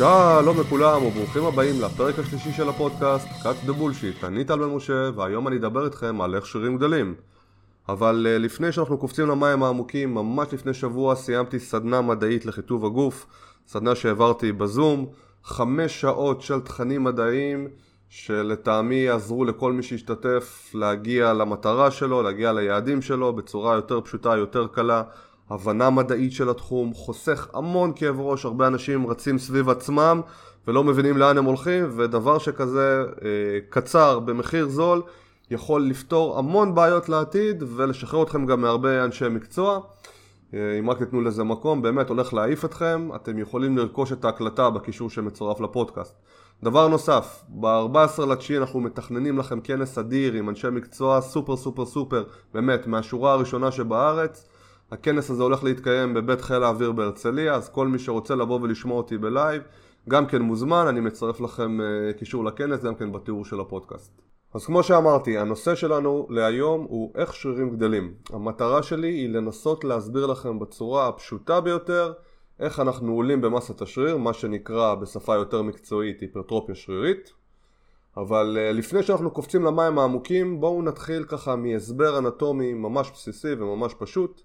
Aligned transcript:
שלום 0.00 0.60
לכולם 0.60 1.04
וברוכים 1.04 1.44
הבאים 1.44 1.80
לפרק 1.80 2.18
השלישי 2.18 2.52
של 2.52 2.68
הפודקאסט 2.68 3.28
Cut 3.28 3.68
the 3.68 3.70
Bullshit, 3.70 4.26
אני 4.26 4.44
טל 4.44 4.58
בן 4.58 4.64
משה 4.64 5.10
והיום 5.14 5.48
אני 5.48 5.56
אדבר 5.56 5.84
איתכם 5.84 6.20
על 6.20 6.34
איך 6.34 6.46
שירים 6.46 6.76
גדלים. 6.76 7.14
אבל 7.88 8.26
uh, 8.26 8.38
לפני 8.38 8.72
שאנחנו 8.72 8.98
קופצים 8.98 9.26
למים 9.26 9.62
העמוקים, 9.62 10.14
ממש 10.14 10.48
לפני 10.52 10.74
שבוע 10.74 11.14
סיימתי 11.14 11.58
סדנה 11.58 12.00
מדעית 12.00 12.46
לכיתוב 12.46 12.84
הגוף 12.84 13.26
סדנה 13.66 13.94
שהעברתי 13.94 14.52
בזום. 14.52 15.06
חמש 15.44 16.00
שעות 16.00 16.42
של 16.42 16.60
תכנים 16.60 17.04
מדעיים 17.04 17.68
שלטעמי 18.08 18.94
יעזרו 18.94 19.44
לכל 19.44 19.72
מי 19.72 19.82
שישתתף 19.82 20.70
להגיע 20.74 21.32
למטרה 21.32 21.90
שלו, 21.90 22.22
להגיע 22.22 22.52
ליעדים 22.52 23.02
שלו 23.02 23.32
בצורה 23.32 23.74
יותר 23.74 24.00
פשוטה, 24.00 24.36
יותר 24.36 24.66
קלה 24.66 25.02
הבנה 25.50 25.90
מדעית 25.90 26.32
של 26.32 26.48
התחום, 26.48 26.94
חוסך 26.94 27.48
המון 27.54 27.92
כאב 27.96 28.20
ראש, 28.20 28.44
הרבה 28.44 28.66
אנשים 28.66 29.06
רצים 29.06 29.38
סביב 29.38 29.68
עצמם 29.68 30.20
ולא 30.66 30.84
מבינים 30.84 31.16
לאן 31.16 31.38
הם 31.38 31.44
הולכים 31.44 31.84
ודבר 31.96 32.38
שכזה 32.38 33.04
אה, 33.24 33.28
קצר 33.68 34.18
במחיר 34.18 34.68
זול 34.68 35.02
יכול 35.50 35.82
לפתור 35.82 36.38
המון 36.38 36.74
בעיות 36.74 37.08
לעתיד 37.08 37.62
ולשחרר 37.76 38.22
אתכם 38.22 38.46
גם 38.46 38.60
מהרבה 38.60 39.04
אנשי 39.04 39.28
מקצוע 39.28 39.80
אה, 40.54 40.78
אם 40.78 40.90
רק 40.90 40.98
תיתנו 40.98 41.20
לזה 41.20 41.44
מקום, 41.44 41.82
באמת 41.82 42.08
הולך 42.08 42.34
להעיף 42.34 42.64
אתכם, 42.64 43.08
אתם 43.14 43.38
יכולים 43.38 43.78
לרכוש 43.78 44.12
את 44.12 44.24
ההקלטה 44.24 44.70
בקישור 44.70 45.10
שמצורף 45.10 45.60
לפודקאסט. 45.60 46.14
דבר 46.62 46.88
נוסף, 46.88 47.44
ב-14 47.48 48.26
לתשיעי 48.26 48.58
אנחנו 48.58 48.80
מתכננים 48.80 49.38
לכם 49.38 49.60
כנס 49.60 49.98
אדיר 49.98 50.32
עם 50.32 50.48
אנשי 50.48 50.68
מקצוע 50.72 51.20
סופר 51.20 51.56
סופר 51.56 51.86
סופר, 51.86 52.24
באמת, 52.54 52.86
מהשורה 52.86 53.32
הראשונה 53.32 53.70
שבארץ 53.70 54.48
הכנס 54.92 55.30
הזה 55.30 55.42
הולך 55.42 55.64
להתקיים 55.64 56.14
בבית 56.14 56.40
חיל 56.40 56.62
האוויר 56.62 56.92
בהרצליה, 56.92 57.54
אז 57.54 57.68
כל 57.68 57.88
מי 57.88 57.98
שרוצה 57.98 58.34
לבוא 58.34 58.60
ולשמוע 58.62 58.96
אותי 58.96 59.18
בלייב, 59.18 59.62
גם 60.08 60.26
כן 60.26 60.42
מוזמן, 60.42 60.86
אני 60.88 61.00
מצרף 61.00 61.40
לכם 61.40 61.78
uh, 61.80 62.18
קישור 62.18 62.44
לכנס, 62.44 62.82
גם 62.82 62.94
כן 62.94 63.12
בתיאור 63.12 63.44
של 63.44 63.60
הפודקאסט. 63.60 64.22
אז 64.54 64.66
כמו 64.66 64.82
שאמרתי, 64.82 65.38
הנושא 65.38 65.74
שלנו 65.74 66.26
להיום 66.30 66.86
הוא 66.88 67.12
איך 67.14 67.34
שרירים 67.34 67.70
גדלים. 67.70 68.14
המטרה 68.32 68.82
שלי 68.82 69.08
היא 69.08 69.28
לנסות 69.28 69.84
להסביר 69.84 70.26
לכם 70.26 70.58
בצורה 70.58 71.08
הפשוטה 71.08 71.60
ביותר 71.60 72.12
איך 72.60 72.80
אנחנו 72.80 73.12
עולים 73.12 73.40
במסת 73.40 73.82
השריר, 73.82 74.16
מה 74.16 74.32
שנקרא 74.32 74.94
בשפה 74.94 75.34
יותר 75.34 75.62
מקצועית 75.62 76.20
היפרטרופיה 76.20 76.74
שרירית. 76.74 77.32
אבל 78.16 78.56
אה, 78.56 78.76
לפני 78.76 79.02
שאנחנו 79.02 79.30
קופצים 79.30 79.64
למים 79.64 79.98
העמוקים, 79.98 80.60
בואו 80.60 80.82
נתחיל 80.82 81.24
ככה 81.24 81.56
מהסבר 81.56 82.18
אנטומי 82.18 82.74
ממש 82.74 83.10
בסיסי 83.10 83.52
וממש 83.52 83.94
פשוט. 83.94 84.42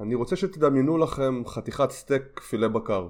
אני 0.00 0.14
רוצה 0.14 0.36
שתדמיינו 0.36 0.98
לכם 0.98 1.42
חתיכת 1.46 1.90
סטייק 1.90 2.40
פילה 2.40 2.68
בקר. 2.68 3.08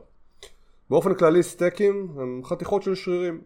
באופן 0.90 1.14
כללי 1.14 1.42
סטייקים 1.42 2.08
הם 2.16 2.40
חתיכות 2.44 2.82
של 2.82 2.94
שרירים. 2.94 3.40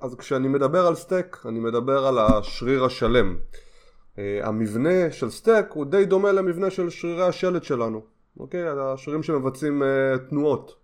אז 0.00 0.14
כשאני 0.14 0.48
מדבר 0.48 0.86
על 0.86 0.94
סטייק, 0.94 1.42
אני 1.46 1.58
מדבר 1.58 2.06
על 2.06 2.18
השריר 2.18 2.84
השלם. 2.84 3.36
אה, 4.16 4.18
המבנה 4.42 5.10
של 5.10 5.30
סטייק 5.30 5.66
הוא 5.70 5.84
די 5.84 6.04
דומה 6.04 6.32
למבנה 6.32 6.70
של 6.70 6.90
שרירי 6.90 7.22
השלד 7.22 7.64
שלנו, 7.64 8.02
אוקיי? 8.40 8.68
השרירים 8.68 9.22
שמבצעים 9.22 9.82
אה, 9.82 10.18
תנועות. 10.30 10.74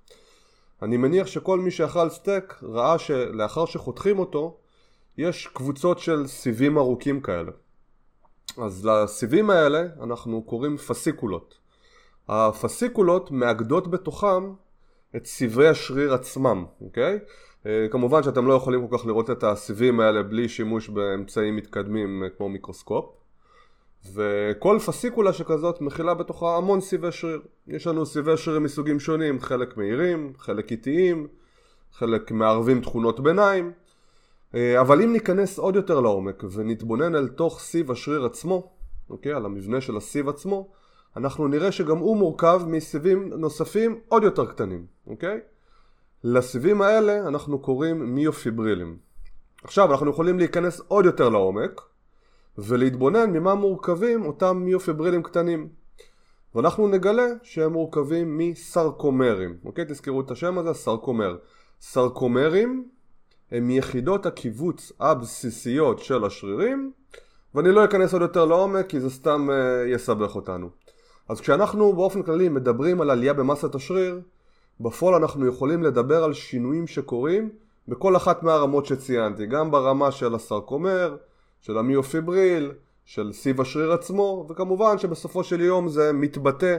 אני 0.82 0.96
מניח 0.96 1.26
שכל 1.26 1.60
מי 1.60 1.70
שאכל 1.70 2.10
סטייק 2.10 2.54
ראה 2.62 2.98
שלאחר 2.98 3.64
שחותכים 3.64 4.18
אותו, 4.18 4.56
יש 5.18 5.46
קבוצות 5.46 5.98
של 5.98 6.26
סיבים 6.26 6.78
ארוכים 6.78 7.20
כאלה. 7.20 7.50
אז 8.58 8.86
לסיבים 8.86 9.50
האלה 9.50 9.82
אנחנו 10.02 10.42
קוראים 10.42 10.76
פסיקולות. 10.76 11.63
הפסיקולות 12.28 13.30
מאגדות 13.30 13.90
בתוכם 13.90 14.52
את 15.16 15.26
סיבי 15.26 15.68
השריר 15.68 16.14
עצמם, 16.14 16.64
אוקיי? 16.80 17.18
אה, 17.66 17.86
כמובן 17.90 18.22
שאתם 18.22 18.46
לא 18.46 18.54
יכולים 18.54 18.88
כל 18.88 18.98
כך 18.98 19.06
לראות 19.06 19.30
את 19.30 19.44
הסיבים 19.44 20.00
האלה 20.00 20.22
בלי 20.22 20.48
שימוש 20.48 20.88
באמצעים 20.88 21.56
מתקדמים 21.56 22.22
אה, 22.24 22.28
כמו 22.28 22.48
מיקרוסקופ 22.48 23.04
וכל 24.14 24.78
פסיקולה 24.86 25.32
שכזאת 25.32 25.80
מכילה 25.80 26.14
בתוכה 26.14 26.56
המון 26.56 26.80
סיבי 26.80 27.12
שריר 27.12 27.40
יש 27.68 27.86
לנו 27.86 28.06
סיבי 28.06 28.36
שריר 28.36 28.60
מסוגים 28.60 29.00
שונים, 29.00 29.40
חלק 29.40 29.76
מהירים, 29.76 30.32
חלק 30.38 30.70
איטיים, 30.70 31.26
חלק 31.92 32.30
מערבים 32.30 32.80
תכונות 32.80 33.20
ביניים 33.20 33.72
אה, 34.54 34.80
אבל 34.80 35.02
אם 35.02 35.12
ניכנס 35.12 35.58
עוד 35.58 35.76
יותר 35.76 36.00
לעומק 36.00 36.44
ונתבונן 36.52 37.14
אל 37.14 37.28
תוך 37.28 37.60
סיב 37.60 37.90
השריר 37.90 38.24
עצמו, 38.24 38.70
אוקיי? 39.10 39.32
על 39.32 39.44
המבנה 39.44 39.80
של 39.80 39.96
הסיב 39.96 40.28
עצמו 40.28 40.68
אנחנו 41.16 41.48
נראה 41.48 41.72
שגם 41.72 41.98
הוא 41.98 42.16
מורכב 42.16 42.62
מסיבים 42.66 43.28
נוספים 43.28 44.00
עוד 44.08 44.22
יותר 44.22 44.46
קטנים, 44.46 44.86
אוקיי? 45.06 45.40
לסיבים 46.24 46.82
האלה 46.82 47.28
אנחנו 47.28 47.58
קוראים 47.58 48.14
מיופיברילים. 48.14 48.96
עכשיו 49.64 49.92
אנחנו 49.92 50.10
יכולים 50.10 50.38
להיכנס 50.38 50.80
עוד 50.88 51.04
יותר 51.04 51.28
לעומק 51.28 51.80
ולהתבונן 52.58 53.30
ממה 53.30 53.54
מורכבים 53.54 54.26
אותם 54.26 54.56
מיופיברילים 54.56 55.22
קטנים. 55.22 55.68
ואנחנו 56.54 56.88
נגלה 56.88 57.26
שהם 57.42 57.72
מורכבים 57.72 58.38
מסרקומרים, 58.38 59.56
אוקיי? 59.64 59.84
תזכרו 59.88 60.20
את 60.20 60.30
השם 60.30 60.58
הזה, 60.58 60.74
סרקומר. 60.74 61.36
סרקומרים 61.80 62.88
הם 63.50 63.70
יחידות 63.70 64.26
הקיבוץ 64.26 64.92
הבסיסיות 65.00 65.98
של 65.98 66.24
השרירים 66.24 66.92
ואני 67.54 67.72
לא 67.72 67.84
אכנס 67.84 68.12
עוד 68.12 68.22
יותר 68.22 68.44
לעומק 68.44 68.86
כי 68.86 69.00
זה 69.00 69.10
סתם 69.10 69.48
uh, 69.50 69.94
יסבך 69.94 70.36
אותנו. 70.36 70.70
אז 71.28 71.40
כשאנחנו 71.40 71.92
באופן 71.92 72.22
כללי 72.22 72.48
מדברים 72.48 73.00
על 73.00 73.10
עלייה 73.10 73.32
במסת 73.32 73.74
השריר, 73.74 74.20
בפועל 74.80 75.14
אנחנו 75.14 75.46
יכולים 75.46 75.82
לדבר 75.82 76.24
על 76.24 76.32
שינויים 76.32 76.86
שקורים 76.86 77.50
בכל 77.88 78.16
אחת 78.16 78.42
מהרמות 78.42 78.86
שציינתי, 78.86 79.46
גם 79.46 79.70
ברמה 79.70 80.12
של 80.12 80.34
הסרקומר, 80.34 81.16
של 81.60 81.78
המיופיבריל, 81.78 82.72
של 83.04 83.32
סיב 83.32 83.60
השריר 83.60 83.92
עצמו, 83.92 84.46
וכמובן 84.48 84.98
שבסופו 84.98 85.44
של 85.44 85.60
יום 85.60 85.88
זה 85.88 86.12
מתבטא 86.12 86.76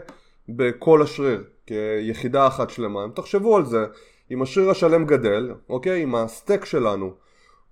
בכל 0.49 1.01
השריר, 1.01 1.43
כיחידה 1.65 2.47
אחת 2.47 2.69
שלמה. 2.69 3.05
אם 3.05 3.09
תחשבו 3.15 3.57
על 3.57 3.65
זה, 3.65 3.85
אם 4.31 4.41
השריר 4.41 4.69
השלם 4.69 5.05
גדל, 5.05 5.53
אוקיי, 5.69 6.03
אם 6.03 6.15
הסטייק 6.15 6.65
שלנו 6.65 7.13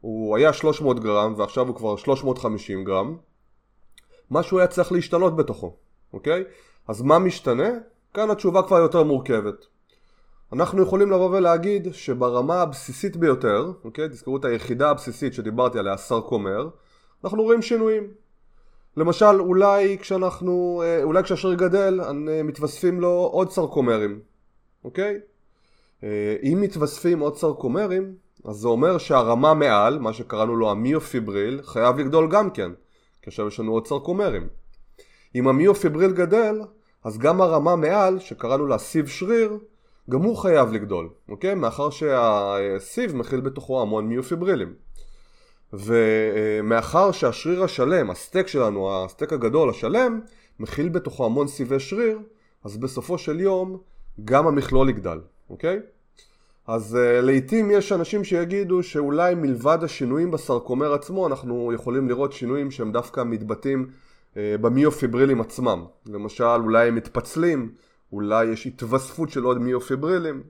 הוא 0.02 0.38
היה 0.38 0.54
300 0.54 1.00
גרם 1.00 1.34
ועכשיו 1.38 1.68
הוא 1.68 1.76
כבר 1.76 1.96
350 1.96 2.84
גרם, 2.84 3.18
משהו 4.32 4.60
היה 4.60 4.68
צריך 4.68 4.92
להשתנות 4.92 5.36
בתוכו. 5.36 5.76
אוקיי? 6.14 6.44
אז 6.88 7.02
מה 7.02 7.20
משתנה? 7.20 7.70
כאן 8.14 8.30
התשובה 8.30 8.64
כבר 8.64 8.78
יותר 8.78 9.04
מורכבת. 9.04 9.66
אנחנו 10.54 10.82
יכולים 10.82 11.12
לבוא 11.12 11.38
ולהגיד 11.38 11.88
שברמה 11.94 12.62
הבסיסית 12.62 13.18
ביותר, 13.18 13.72
אוקיי? 13.84 14.10
תזכרו 14.10 14.38
את 14.38 14.46
היחידה 14.46 14.90
הבסיסית 14.90 15.34
שדיברתי 15.34 15.80
עליה, 15.80 15.98
סרקומר, 15.98 16.70
אנחנו 17.24 17.44
רואים 17.44 17.62
שינויים. 17.62 18.08
למשל, 18.98 19.40
אולי 19.40 19.98
כשאנחנו, 19.98 20.84
אה, 20.86 21.04
אולי 21.04 21.24
כשהשריר 21.24 21.54
גדל, 21.54 22.00
מתווספים 22.44 23.02
לו 23.02 23.30
עוד 23.32 23.52
סרקומרים, 23.52 24.20
אוקיי? 24.84 25.20
אה, 26.04 26.36
אם 26.44 26.62
מתווספים 26.62 27.20
עוד 27.20 27.38
סרקומרים, 27.38 28.16
אז 28.46 28.56
זה 28.56 28.68
אומר 28.68 28.98
שהרמה 28.98 29.54
מעל, 29.54 30.00
מה 30.00 30.14
שקראנו 30.14 30.56
לו 30.56 30.72
המיופיבריל, 30.72 31.62
חייב 31.64 31.98
לגדול 31.98 32.28
גם 32.32 32.52
כן, 32.52 32.72
עכשיו 33.28 33.48
יש 33.48 33.60
לנו 33.60 33.72
עוד 33.72 33.88
סרקומרים. 33.88 34.48
אם 35.36 35.48
המיופיבריל 35.48 36.12
גדל, 36.12 36.62
אז 37.04 37.18
גם 37.18 37.42
הרמה 37.42 37.76
מעל, 37.76 38.20
שקראנו 38.20 38.68
לה 38.68 38.78
סיב 38.78 39.08
שריר, 39.08 39.58
גם 40.10 40.22
הוא 40.22 40.38
חייב 40.38 40.72
לגדול, 40.72 41.10
אוקיי? 41.30 41.56
מאחר 41.56 41.90
שהסיב 41.90 43.16
מכיל 43.16 43.42
בתוכו 43.42 43.82
המון 43.82 44.08
מיופיברילים. 44.08 44.74
ומאחר 45.74 47.12
שהשריר 47.12 47.64
השלם, 47.64 48.10
הסטייק 48.10 48.48
שלנו, 48.48 49.04
הסטייק 49.06 49.34
הגדול, 49.34 49.70
השלם, 49.70 50.20
מכיל 50.60 50.90
בתוכו 50.90 51.26
המון 51.26 51.48
סיבי 51.48 51.80
שריר, 51.80 52.20
אז 52.64 52.78
בסופו 52.78 53.18
של 53.18 53.40
יום 53.40 53.78
גם 54.26 54.48
המכלול 54.48 54.90
יגדל, 54.90 55.20
אוקיי? 55.50 55.80
אז 56.68 56.98
uh, 56.98 57.22
לעיתים 57.22 57.72
יש 57.72 57.92
אנשים 57.92 58.24
שיגידו 58.24 58.84
שאולי 58.84 59.36
מלבד 59.36 59.78
השינויים 59.82 60.32
בסרקומר 60.32 60.94
עצמו 60.94 61.28
אנחנו 61.28 61.72
יכולים 61.74 62.10
לראות 62.10 62.34
שינויים 62.34 62.72
שהם 62.72 62.92
דווקא 62.92 63.24
מתבטאים 63.24 63.80
אה, 63.82 63.94
במיופיברילים 64.38 65.42
עצמם. 65.42 65.86
למשל, 66.06 66.44
אולי 66.44 66.88
הם 66.88 66.96
מתפצלים, 66.96 67.72
אולי 68.14 68.46
יש 68.46 68.68
התווספות 68.68 69.30
של 69.30 69.44
עוד 69.44 69.58
מיופיברילים. 69.58 70.44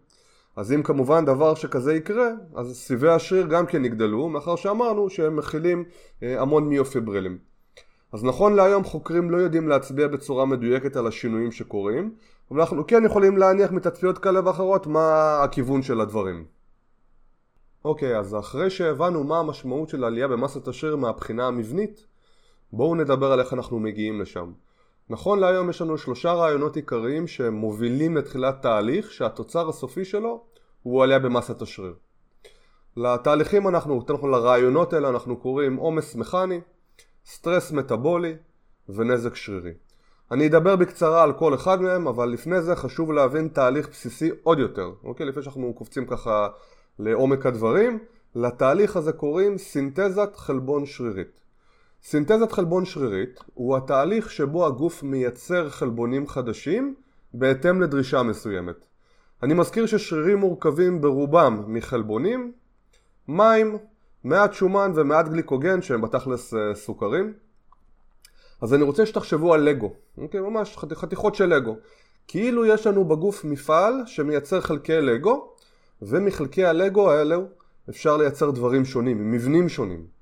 אז 0.56 0.72
אם 0.72 0.84
כמובן 0.84 1.26
דבר 1.26 1.56
שכזה 1.56 1.94
יקרה, 1.94 2.30
אז 2.56 2.76
סיבי 2.76 3.10
השריר 3.10 3.48
גם 3.48 3.66
כן 3.66 3.86
יגדלו, 3.86 4.30
מאחר 4.30 4.56
שאמרנו 4.56 5.10
שהם 5.10 5.36
מכילים 5.36 5.84
אה, 6.24 6.42
המון 6.42 6.68
מיופיברילים. 6.68 7.38
אז 8.12 8.24
נכון 8.24 8.56
להיום 8.56 8.84
חוקרים 8.84 9.32
לא 9.32 9.38
יודעים 9.38 9.70
להצביע 9.70 10.08
בצורה 10.08 10.46
מדויקת 10.46 10.96
על 10.96 11.08
השינויים 11.08 11.52
שקורים, 11.52 12.16
אבל 12.52 12.60
אנחנו 12.60 12.88
כן 12.88 13.06
יכולים 13.06 13.38
להניח 13.38 13.72
מתצפיות 13.72 14.18
כאלה 14.18 14.48
ואחרות 14.48 14.88
מה 14.88 15.38
הכיוון 15.44 15.82
של 15.82 16.02
הדברים. 16.02 16.46
אוקיי, 17.86 18.18
אז 18.18 18.36
אחרי 18.36 18.70
שהבנו 18.70 19.24
מה 19.24 19.40
המשמעות 19.40 19.90
של 19.90 20.04
העלייה 20.04 20.28
במסת 20.28 20.68
השריר 20.68 20.96
מהבחינה 20.96 21.48
המבנית, 21.48 22.06
בואו 22.76 22.96
נדבר 22.96 23.32
על 23.32 23.40
איך 23.40 23.54
אנחנו 23.54 23.80
מגיעים 23.80 24.22
לשם. 24.22 24.52
נכון 25.10 25.40
להיום 25.40 25.70
יש 25.70 25.82
לנו 25.82 25.98
שלושה 25.98 26.34
רעיונות 26.34 26.76
עיקריים 26.76 27.28
שמובילים 27.28 28.18
לתחילת 28.18 28.62
תהליך 28.62 29.12
שהתוצר 29.12 29.70
הסופי 29.70 30.06
שלו 30.06 30.44
הוא 30.84 31.04
עלייה 31.04 31.20
במסת 31.20 31.62
השריר. 31.62 31.94
לתהליכים 32.98 33.68
אנחנו, 33.68 33.96
יותר 33.96 34.14
נכון 34.14 34.32
לרעיונות 34.32 34.94
האלה 34.94 35.10
אנחנו 35.10 35.38
קוראים 35.38 35.76
עומס 35.76 36.16
מכני, 36.16 36.62
סטרס 37.26 37.72
מטאבולי 37.72 38.36
ונזק 38.90 39.36
שרירי. 39.36 39.74
אני 40.32 40.48
אדבר 40.48 40.76
בקצרה 40.76 41.24
על 41.24 41.34
כל 41.34 41.56
אחד 41.56 41.82
מהם, 41.82 42.08
אבל 42.08 42.30
לפני 42.30 42.62
זה 42.62 42.76
חשוב 42.76 43.12
להבין 43.12 43.48
תהליך 43.48 43.90
בסיסי 43.90 44.30
עוד 44.44 44.60
יותר, 44.60 44.92
אוקיי? 45.04 45.26
לפני 45.26 45.44
שאנחנו 45.44 45.74
קופצים 45.74 46.06
ככה 46.06 46.48
לעומק 47.00 47.46
הדברים, 47.46 48.00
לתהליך 48.36 48.98
הזה 48.98 49.12
קוראים 49.12 49.58
סינתזת 49.58 50.36
חלבון 50.36 50.86
שרירית. 50.86 51.43
סינתזת 52.06 52.52
חלבון 52.52 52.86
שרירית 52.86 53.40
הוא 53.54 53.78
התהליך 53.78 54.32
שבו 54.32 54.66
הגוף 54.66 55.04
מייצר 55.04 55.70
חלבונים 55.70 56.28
חדשים 56.28 56.96
בהתאם 57.34 57.82
לדרישה 57.82 58.24
מסוימת. 58.24 58.76
אני 59.44 59.54
מזכיר 59.54 59.86
ששרירים 59.86 60.38
מורכבים 60.38 61.02
ברובם 61.02 61.64
מחלבונים, 61.68 62.52
מים, 63.28 63.78
מעט 64.24 64.54
שומן 64.54 64.92
ומעט 64.96 65.28
גליקוגן 65.28 65.82
שהם 65.82 66.02
בתכלס 66.02 66.54
אה, 66.54 66.76
סוכרים. 66.76 67.34
אז 68.62 68.74
אני 68.74 68.84
רוצה 68.84 69.06
שתחשבו 69.06 69.54
על 69.54 69.62
לגו, 69.62 69.94
אוקיי? 70.18 70.40
ממש 70.40 70.78
חתיכות 70.78 71.36
של 71.36 71.46
לגו. 71.46 71.78
כאילו 72.28 72.66
יש 72.66 72.88
לנו 72.88 73.06
בגוף 73.06 73.46
מפעל 73.46 73.94
שמייצר 74.06 74.62
חלקי 74.62 75.02
לגו, 75.02 75.54
ומחלקי 76.02 76.66
הלגו 76.66 77.12
האלו 77.12 77.46
אפשר 77.90 78.18
לייצר 78.18 78.52
דברים 78.52 78.86
שונים, 78.86 79.32
מבנים 79.32 79.70
שונים. 79.70 80.13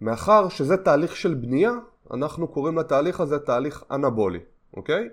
מאחר 0.00 0.48
שזה 0.48 0.76
תהליך 0.76 1.16
של 1.16 1.34
בנייה, 1.34 1.72
אנחנו 2.10 2.48
קוראים 2.48 2.78
לתהליך 2.78 3.20
הזה 3.20 3.38
תהליך 3.38 3.84
אנבולי, 3.90 4.38
אוקיי? 4.76 5.08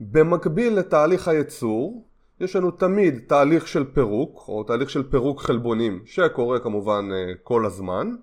במקביל 0.00 0.78
לתהליך 0.78 1.28
הייצור, 1.28 2.04
יש 2.40 2.56
לנו 2.56 2.70
תמיד 2.70 3.20
תהליך 3.26 3.68
של 3.68 3.84
פירוק, 3.94 4.44
או 4.48 4.64
תהליך 4.64 4.90
של 4.90 5.10
פירוק 5.10 5.40
חלבונים, 5.40 6.02
שקורה 6.04 6.58
כמובן 6.58 7.08
אה, 7.12 7.32
כל 7.42 7.66
הזמן. 7.66 8.14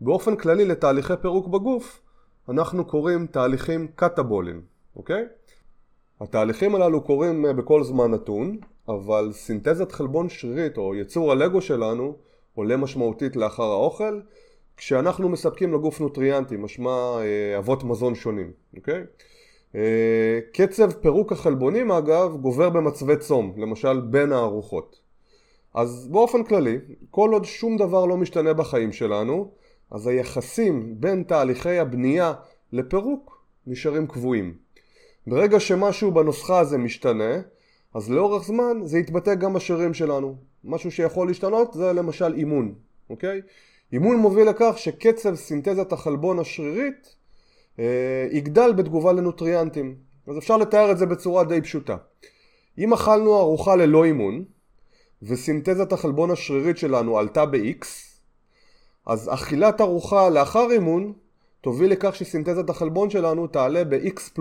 באופן 0.00 0.36
כללי 0.36 0.64
לתהליכי 0.64 1.12
פירוק 1.20 1.46
בגוף, 1.46 2.00
אנחנו 2.48 2.84
קוראים 2.84 3.26
תהליכים 3.26 3.88
קטבוליים, 3.94 4.62
אוקיי? 4.96 5.24
התהליכים 6.20 6.74
הללו 6.74 7.00
קורים 7.00 7.46
אה, 7.46 7.52
בכל 7.52 7.84
זמן 7.84 8.10
נתון, 8.10 8.56
אבל 8.88 9.28
סינתזת 9.32 9.92
חלבון 9.92 10.28
שרירית 10.28 10.78
או 10.78 10.94
יצור 10.94 11.32
הלגו 11.32 11.60
שלנו 11.60 12.16
עולה 12.54 12.76
משמעותית 12.76 13.36
לאחר 13.36 13.62
האוכל 13.62 14.20
כשאנחנו 14.76 15.28
מספקים 15.28 15.74
לגוף 15.74 16.00
נוטריאנטים, 16.00 16.62
משמע 16.62 16.90
אה, 16.90 17.58
אבות 17.58 17.84
מזון 17.84 18.14
שונים, 18.14 18.50
אוקיי? 18.76 19.02
אה, 19.74 20.40
קצב 20.52 20.92
פירוק 20.92 21.32
החלבונים 21.32 21.90
אגב 21.90 22.36
גובר 22.40 22.70
במצבי 22.70 23.16
צום, 23.16 23.54
למשל 23.56 24.00
בין 24.00 24.32
הארוחות. 24.32 25.00
אז 25.74 26.08
באופן 26.10 26.44
כללי, 26.44 26.78
כל 27.10 27.30
עוד 27.32 27.44
שום 27.44 27.76
דבר 27.76 28.06
לא 28.06 28.16
משתנה 28.16 28.52
בחיים 28.52 28.92
שלנו, 28.92 29.50
אז 29.90 30.06
היחסים 30.06 30.94
בין 31.00 31.22
תהליכי 31.22 31.78
הבנייה 31.78 32.32
לפירוק 32.72 33.42
נשארים 33.66 34.06
קבועים. 34.06 34.54
ברגע 35.26 35.60
שמשהו 35.60 36.12
בנוסחה 36.12 36.58
הזה 36.58 36.78
משתנה, 36.78 37.40
אז 37.94 38.10
לאורך 38.10 38.44
זמן 38.44 38.80
זה 38.84 38.98
יתבטא 38.98 39.34
גם 39.34 39.52
בשרירים 39.52 39.94
שלנו. 39.94 40.36
משהו 40.64 40.90
שיכול 40.90 41.28
להשתנות 41.28 41.74
זה 41.74 41.92
למשל 41.92 42.34
אימון, 42.34 42.74
אוקיי? 43.10 43.40
אימון 43.92 44.16
מוביל 44.16 44.48
לכך 44.48 44.74
שקצב 44.76 45.34
סינתזת 45.34 45.92
החלבון 45.92 46.38
השרירית 46.38 47.16
אה, 47.78 48.28
יגדל 48.30 48.72
בתגובה 48.72 49.12
לנוטריאנטים. 49.12 49.94
אז 50.26 50.38
אפשר 50.38 50.56
לתאר 50.56 50.90
את 50.92 50.98
זה 50.98 51.06
בצורה 51.06 51.44
די 51.44 51.60
פשוטה. 51.60 51.96
אם 52.78 52.92
אכלנו 52.92 53.38
ארוחה 53.38 53.76
ללא 53.76 54.04
אימון 54.04 54.44
וסינתזת 55.22 55.92
החלבון 55.92 56.30
השרירית 56.30 56.78
שלנו 56.78 57.18
עלתה 57.18 57.46
ב-X 57.46 57.86
אז 59.06 59.30
אכילת 59.34 59.80
ארוחה 59.80 60.28
לאחר 60.28 60.70
אימון 60.70 61.12
תוביל 61.60 61.92
לכך 61.92 62.16
שסינתזת 62.16 62.70
החלבון 62.70 63.10
שלנו 63.10 63.46
תעלה 63.46 63.84
ב-X++. 63.84 64.40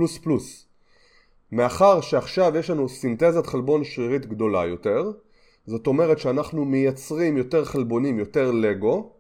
מאחר 1.52 2.02
שעכשיו 2.02 2.58
יש 2.58 2.70
לנו 2.70 2.90
סינתזת 2.90 3.46
חלבון 3.46 3.84
שרירית 3.84 4.26
גדולה 4.26 4.66
יותר, 4.66 5.12
זאת 5.66 5.88
אומרת 5.88 6.20
שאנחנו 6.20 6.66
מייצרים 6.66 7.38
יותר 7.38 7.66
חלבונים, 7.66 8.20
יותר 8.20 8.52
לגו, 8.52 9.12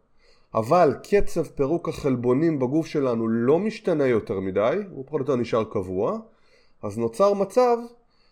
אבל 0.56 0.95
קצב 1.03 1.44
פירוק 1.44 1.89
החלבונים 1.89 2.59
בגוף 2.59 2.88
שלנו 2.88 3.27
לא 3.27 3.59
משתנה 3.59 4.07
יותר 4.07 4.39
מדי, 4.39 4.77
הוא 4.92 5.06
פחות 5.06 5.19
או 5.19 5.25
יותר 5.25 5.36
נשאר 5.36 5.63
קבוע, 5.63 6.19
אז 6.83 6.98
נוצר 6.98 7.33
מצב 7.33 7.77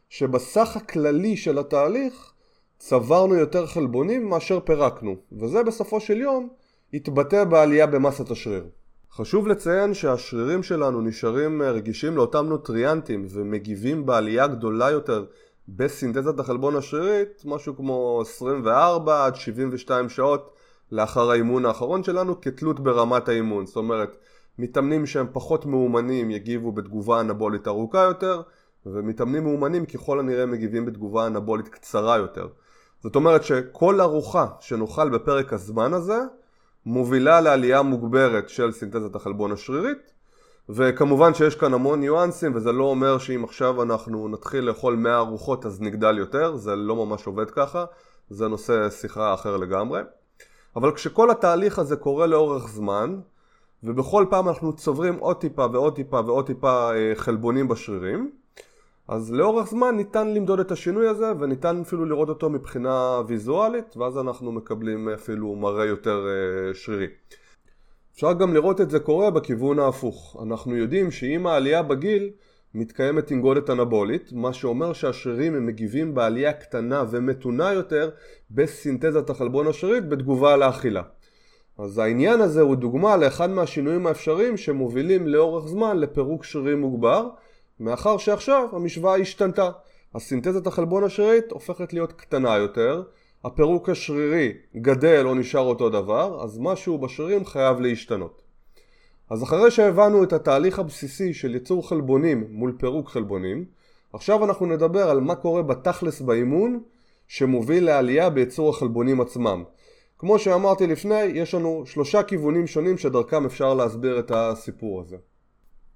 שבסך 0.09 0.75
הכללי 0.75 1.37
של 1.37 1.59
התהליך 1.59 2.33
צברנו 2.77 3.35
יותר 3.35 3.65
חלבונים 3.65 4.29
מאשר 4.29 4.59
פירקנו, 4.59 5.15
וזה 5.31 5.63
בסופו 5.63 5.99
של 5.99 6.17
יום 6.17 6.49
יתבטא 6.93 7.43
בעלייה 7.43 7.87
במסת 7.87 8.31
השריר. 8.31 8.65
חשוב 9.11 9.47
לציין 9.47 9.93
שהשרירים 9.93 10.63
שלנו 10.63 11.01
נשארים 11.01 11.61
רגישים 11.61 12.17
לאותם 12.17 12.45
נוטריאנטים 12.45 13.25
ומגיבים 13.29 14.05
בעלייה 14.05 14.47
גדולה 14.47 14.91
יותר 14.91 15.25
בסינתזת 15.67 16.39
החלבון 16.39 16.75
השרירית, 16.75 17.41
משהו 17.45 17.75
כמו 17.75 18.21
24 18.21 19.25
עד 19.25 19.35
72 19.35 20.09
שעות 20.09 20.58
לאחר 20.91 21.31
האימון 21.31 21.65
האחרון 21.65 22.03
שלנו 22.03 22.41
כתלות 22.41 22.79
ברמת 22.79 23.29
האימון. 23.29 23.65
זאת 23.65 23.75
אומרת, 23.75 24.17
מתאמנים 24.59 25.05
שהם 25.05 25.27
פחות 25.33 25.65
מאומנים 25.65 26.31
יגיבו 26.31 26.71
בתגובה 26.71 27.19
אנבולית 27.19 27.67
ארוכה 27.67 28.01
יותר, 28.01 28.41
ומתאמנים 28.85 29.43
מאומנים 29.43 29.85
ככל 29.85 30.19
הנראה 30.19 30.45
מגיבים 30.45 30.85
בתגובה 30.85 31.27
אנבולית 31.27 31.67
קצרה 31.67 32.17
יותר. 32.17 32.47
זאת 33.03 33.15
אומרת 33.15 33.43
שכל 33.43 34.01
ארוחה 34.01 34.45
שנאכל 34.59 35.09
בפרק 35.09 35.53
הזמן 35.53 35.93
הזה 35.93 36.19
מובילה 36.85 37.41
לעלייה 37.41 37.81
מוגברת 37.81 38.49
של 38.49 38.71
סינתזת 38.71 39.15
החלבון 39.15 39.51
השרירית 39.51 40.13
וכמובן 40.69 41.33
שיש 41.33 41.55
כאן 41.55 41.73
המון 41.73 41.99
ניואנסים 41.99 42.55
וזה 42.55 42.71
לא 42.71 42.83
אומר 42.83 43.17
שאם 43.17 43.43
עכשיו 43.43 43.83
אנחנו 43.83 44.27
נתחיל 44.27 44.63
לאכול 44.63 44.95
100 44.95 45.17
ארוחות 45.17 45.65
אז 45.65 45.81
נגדל 45.81 46.17
יותר, 46.17 46.55
זה 46.55 46.75
לא 46.75 47.05
ממש 47.05 47.27
עובד 47.27 47.49
ככה, 47.49 47.85
זה 48.29 48.47
נושא 48.47 48.89
שיחה 48.89 49.33
אחר 49.33 49.57
לגמרי. 49.57 50.01
אבל 50.75 50.91
כשכל 50.91 51.31
התהליך 51.31 51.79
הזה 51.79 51.95
קורה 51.95 52.27
לאורך 52.27 52.67
זמן 52.67 53.19
ובכל 53.83 54.25
פעם 54.29 54.47
אנחנו 54.47 54.75
צוברים 54.75 55.15
עוד 55.19 55.37
טיפה 55.37 55.65
ועוד 55.73 55.95
טיפה 55.95 56.21
ועוד 56.25 56.45
טיפה 56.45 56.91
אה, 56.95 57.11
חלבונים 57.15 57.67
בשרירים 57.67 58.31
אז 59.07 59.33
לאורך 59.33 59.69
זמן 59.69 59.95
ניתן 59.95 60.33
למדוד 60.33 60.59
את 60.59 60.71
השינוי 60.71 61.07
הזה 61.07 61.31
וניתן 61.39 61.81
אפילו 61.81 62.05
לראות 62.05 62.29
אותו 62.29 62.49
מבחינה 62.49 63.21
ויזואלית 63.27 63.97
ואז 63.97 64.17
אנחנו 64.17 64.51
מקבלים 64.51 65.09
אפילו 65.09 65.55
מראה 65.55 65.85
יותר 65.85 66.25
אה, 66.27 66.73
שרירי. 66.73 67.07
אפשר 68.15 68.33
גם 68.33 68.53
לראות 68.53 68.81
את 68.81 68.89
זה 68.89 68.99
קורה 68.99 69.31
בכיוון 69.31 69.79
ההפוך. 69.79 70.37
אנחנו 70.43 70.75
יודעים 70.75 71.11
שאם 71.11 71.47
העלייה 71.47 71.83
בגיל 71.83 72.29
מתקיימת 72.73 73.27
תנגודת 73.27 73.69
אנבולית, 73.69 74.29
מה 74.33 74.53
שאומר 74.53 74.93
שהשרירים 74.93 75.55
הם 75.55 75.65
מגיבים 75.65 76.15
בעלייה 76.15 76.53
קטנה 76.53 77.03
ומתונה 77.09 77.73
יותר 77.73 78.09
בסינתזת 78.51 79.29
החלבון 79.29 79.67
השרירית 79.67 80.09
בתגובה 80.09 80.57
לאכילה. 80.57 81.01
אז 81.77 81.97
העניין 81.97 82.41
הזה 82.41 82.61
הוא 82.61 82.75
דוגמה 82.75 83.17
לאחד 83.17 83.49
מהשינויים 83.49 84.07
האפשריים 84.07 84.57
שמובילים 84.57 85.27
לאורך 85.27 85.67
זמן 85.67 85.97
לפירוק 85.97 86.43
שרירים 86.43 86.81
מוגבר 86.81 87.29
מאחר 87.79 88.17
שעכשיו 88.17 88.67
המשוואה 88.71 89.15
השתנתה. 89.17 89.69
הסינתזת 90.15 90.67
החלבון 90.67 91.03
השרירית 91.03 91.51
הופכת 91.51 91.93
להיות 91.93 92.13
קטנה 92.13 92.57
יותר, 92.57 93.03
הפירוק 93.43 93.89
השרירי 93.89 94.53
גדל 94.75 95.25
או 95.25 95.35
נשאר 95.35 95.61
אותו 95.61 95.89
דבר, 95.89 96.43
אז 96.43 96.59
משהו 96.59 96.97
בשרירים 96.97 97.45
חייב 97.45 97.79
להשתנות. 97.79 98.48
אז 99.29 99.43
אחרי 99.43 99.71
שהבנו 99.71 100.23
את 100.23 100.33
התהליך 100.33 100.79
הבסיסי 100.79 101.33
של 101.33 101.53
ייצור 101.53 101.89
חלבונים 101.89 102.47
מול 102.49 102.75
פירוק 102.79 103.09
חלבונים, 103.09 103.65
עכשיו 104.13 104.45
אנחנו 104.45 104.65
נדבר 104.65 105.09
על 105.09 105.19
מה 105.19 105.35
קורה 105.35 105.61
בתכלס 105.61 106.21
באימון 106.21 106.83
שמוביל 107.27 107.85
לעלייה 107.85 108.29
בייצור 108.29 108.69
החלבונים 108.69 109.21
עצמם. 109.21 109.63
כמו 110.17 110.39
שאמרתי 110.39 110.87
לפני, 110.87 111.21
יש 111.21 111.53
לנו 111.53 111.83
שלושה 111.85 112.23
כיוונים 112.23 112.67
שונים 112.67 112.97
שדרכם 112.97 113.45
אפשר 113.45 113.73
להסביר 113.73 114.19
את 114.19 114.31
הסיפור 114.35 115.01
הזה. 115.01 115.17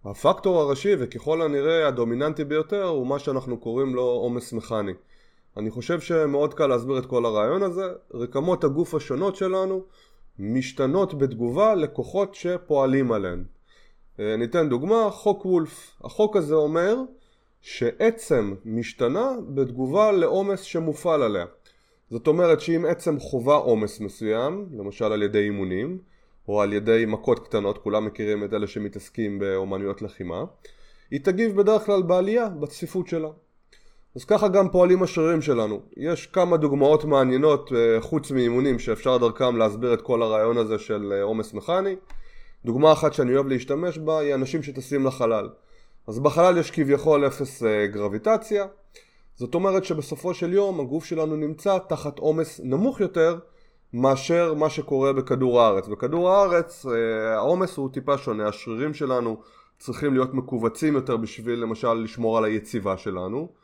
הפקטור 0.06 0.62
הראשי 0.62 0.94
וככל 1.00 1.42
הנראה 1.42 1.88
הדומיננטי 1.88 2.44
ביותר 2.44 2.84
הוא 2.84 3.08
מה 3.08 3.20
שאנחנו 3.20 3.58
קוראים 3.58 3.96
לו 3.96 4.02
עומס 4.02 4.54
מכני. 4.54 4.94
אני 5.58 5.70
חושב 5.70 6.00
שמאוד 6.00 6.54
קל 6.54 6.68
להסביר 6.68 6.98
את 6.98 7.06
כל 7.06 7.26
הרעיון 7.26 7.64
הזה. 7.64 7.88
רקמות 8.14 8.64
הגוף 8.64 8.96
השונות 8.96 9.36
שלנו 9.36 9.84
משתנות 10.40 11.18
בתגובה 11.18 11.76
לכוחות 11.76 12.36
שפועלים 12.36 13.12
עליהן. 13.12 13.44
אה, 14.20 14.36
ניתן 14.36 14.70
דוגמה, 14.70 15.10
חוק 15.12 15.46
וולף. 15.46 16.02
החוק 16.04 16.36
הזה 16.36 16.56
אומר 16.56 16.96
שעצם 17.62 18.54
משתנה 18.66 19.32
בתגובה 19.48 20.12
לעומס 20.12 20.62
שמופעל 20.62 21.22
עליה. 21.22 21.46
זאת 22.10 22.28
אומרת 22.28 22.62
שאם 22.62 22.86
עצם 22.86 23.20
חווה 23.20 23.56
עומס 23.56 24.00
מסוים, 24.00 24.70
למשל 24.78 25.06
על 25.06 25.24
ידי 25.24 25.40
אימונים, 25.44 25.98
או 26.48 26.62
על 26.62 26.74
ידי 26.74 27.06
מכות 27.08 27.48
קטנות, 27.48 27.78
כולם 27.78 28.06
מכירים 28.06 28.44
את 28.44 28.54
אלה 28.54 28.68
שמתעסקים 28.68 29.40
באומנויות 29.40 30.02
לחימה, 30.02 30.44
היא 31.12 31.20
תגיב 31.24 31.56
בדרך 31.56 31.86
כלל 31.86 32.02
בעלייה, 32.02 32.50
בצפיפות 32.50 33.08
שלה. 33.08 33.30
אז 34.16 34.26
ככה 34.26 34.48
גם 34.48 34.70
פועלים 34.70 35.04
השרירים 35.04 35.42
שלנו. 35.42 35.82
יש 35.98 36.28
כמה 36.28 36.58
דוגמאות 36.58 37.06
מעניינות 37.06 37.72
אה, 37.76 38.02
חוץ 38.02 38.32
מאימונים 38.32 38.80
שאפשר 38.80 39.18
דרכם 39.18 39.58
להסביר 39.58 39.94
את 39.94 40.02
כל 40.02 40.22
הרעיון 40.22 40.58
הזה 40.58 40.80
של 40.80 41.14
אה, 41.16 41.24
עומס 41.24 41.54
מכני. 41.54 41.96
דוגמה 42.66 42.92
אחת 42.92 43.14
שאני 43.14 43.36
אוהב 43.36 43.48
להשתמש 43.48 43.98
בה 43.98 44.20
היא 44.20 44.34
אנשים 44.34 44.64
שטסים 44.64 45.06
לחלל. 45.06 45.50
אז 46.08 46.20
בחלל 46.20 46.58
יש 46.58 46.72
כביכול 46.72 47.28
אפס 47.28 47.64
אה, 47.64 47.88
גרביטציה, 47.88 48.66
זאת 49.36 49.56
אומרת 49.56 49.84
שבסופו 49.84 50.34
של 50.34 50.54
יום 50.54 50.80
הגוף 50.80 51.06
שלנו 51.06 51.36
נמצא 51.36 51.78
תחת 51.90 52.20
עומס 52.20 52.62
נמוך 52.64 53.02
יותר 53.02 53.38
מאשר 53.94 54.54
מה 54.54 54.70
שקורה 54.70 55.14
בכדור 55.14 55.62
הארץ. 55.62 55.88
בכדור 55.88 56.30
הארץ 56.30 56.86
העומס 57.36 57.78
הוא 57.78 57.90
טיפה 57.90 58.18
שונה, 58.18 58.48
השרירים 58.48 58.94
שלנו 58.94 59.38
צריכים 59.80 60.14
להיות 60.14 60.34
מכווצים 60.34 60.94
יותר 60.94 61.18
בשביל 61.18 61.60
למשל 61.60 61.94
לשמור 61.94 62.38
על 62.38 62.46
היציבה 62.46 62.98
שלנו. 62.98 63.63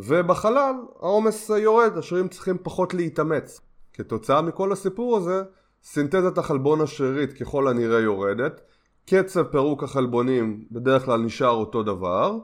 ובחלל 0.00 0.74
העומס 1.00 1.50
יורד, 1.50 1.98
השרירים 1.98 2.28
צריכים 2.28 2.56
פחות 2.62 2.94
להתאמץ. 2.94 3.60
כתוצאה 3.92 4.42
מכל 4.42 4.72
הסיפור 4.72 5.16
הזה, 5.16 5.42
סינתזת 5.82 6.38
החלבון 6.38 6.80
השרירית 6.80 7.32
ככל 7.32 7.68
הנראה 7.68 8.00
יורדת, 8.00 8.60
קצב 9.06 9.42
פירוק 9.42 9.82
החלבונים 9.82 10.64
בדרך 10.70 11.04
כלל 11.04 11.20
נשאר 11.20 11.50
אותו 11.50 11.82
דבר, 11.82 12.38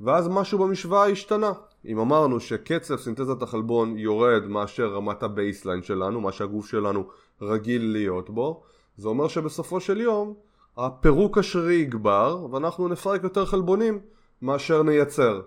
ואז 0.00 0.28
משהו 0.28 0.58
במשוואה 0.58 1.06
השתנה. 1.06 1.52
אם 1.86 1.98
אמרנו 1.98 2.40
שקצב 2.40 2.96
סינתזת 2.96 3.42
החלבון 3.42 3.98
יורד 3.98 4.42
מאשר 4.46 4.86
רמת 4.86 5.22
ה 5.22 5.29
baseline 5.29 5.82
שלנו, 5.82 6.20
מה 6.20 6.32
שהגוף 6.32 6.66
שלנו 6.66 7.04
רגיל 7.42 7.92
להיות 7.92 8.30
בו, 8.30 8.62
זה 8.96 9.08
אומר 9.08 9.28
שבסופו 9.28 9.80
של 9.80 10.00
יום 10.00 10.34
הפירוק 10.76 11.38
השרירי 11.38 11.74
יגבר 11.74 12.46
ואנחנו 12.50 12.88
נפרק 12.88 13.22
יותר 13.24 13.46
חלבונים 13.46 13.98
מאשר 14.42 14.82
נייצר. 14.82 15.40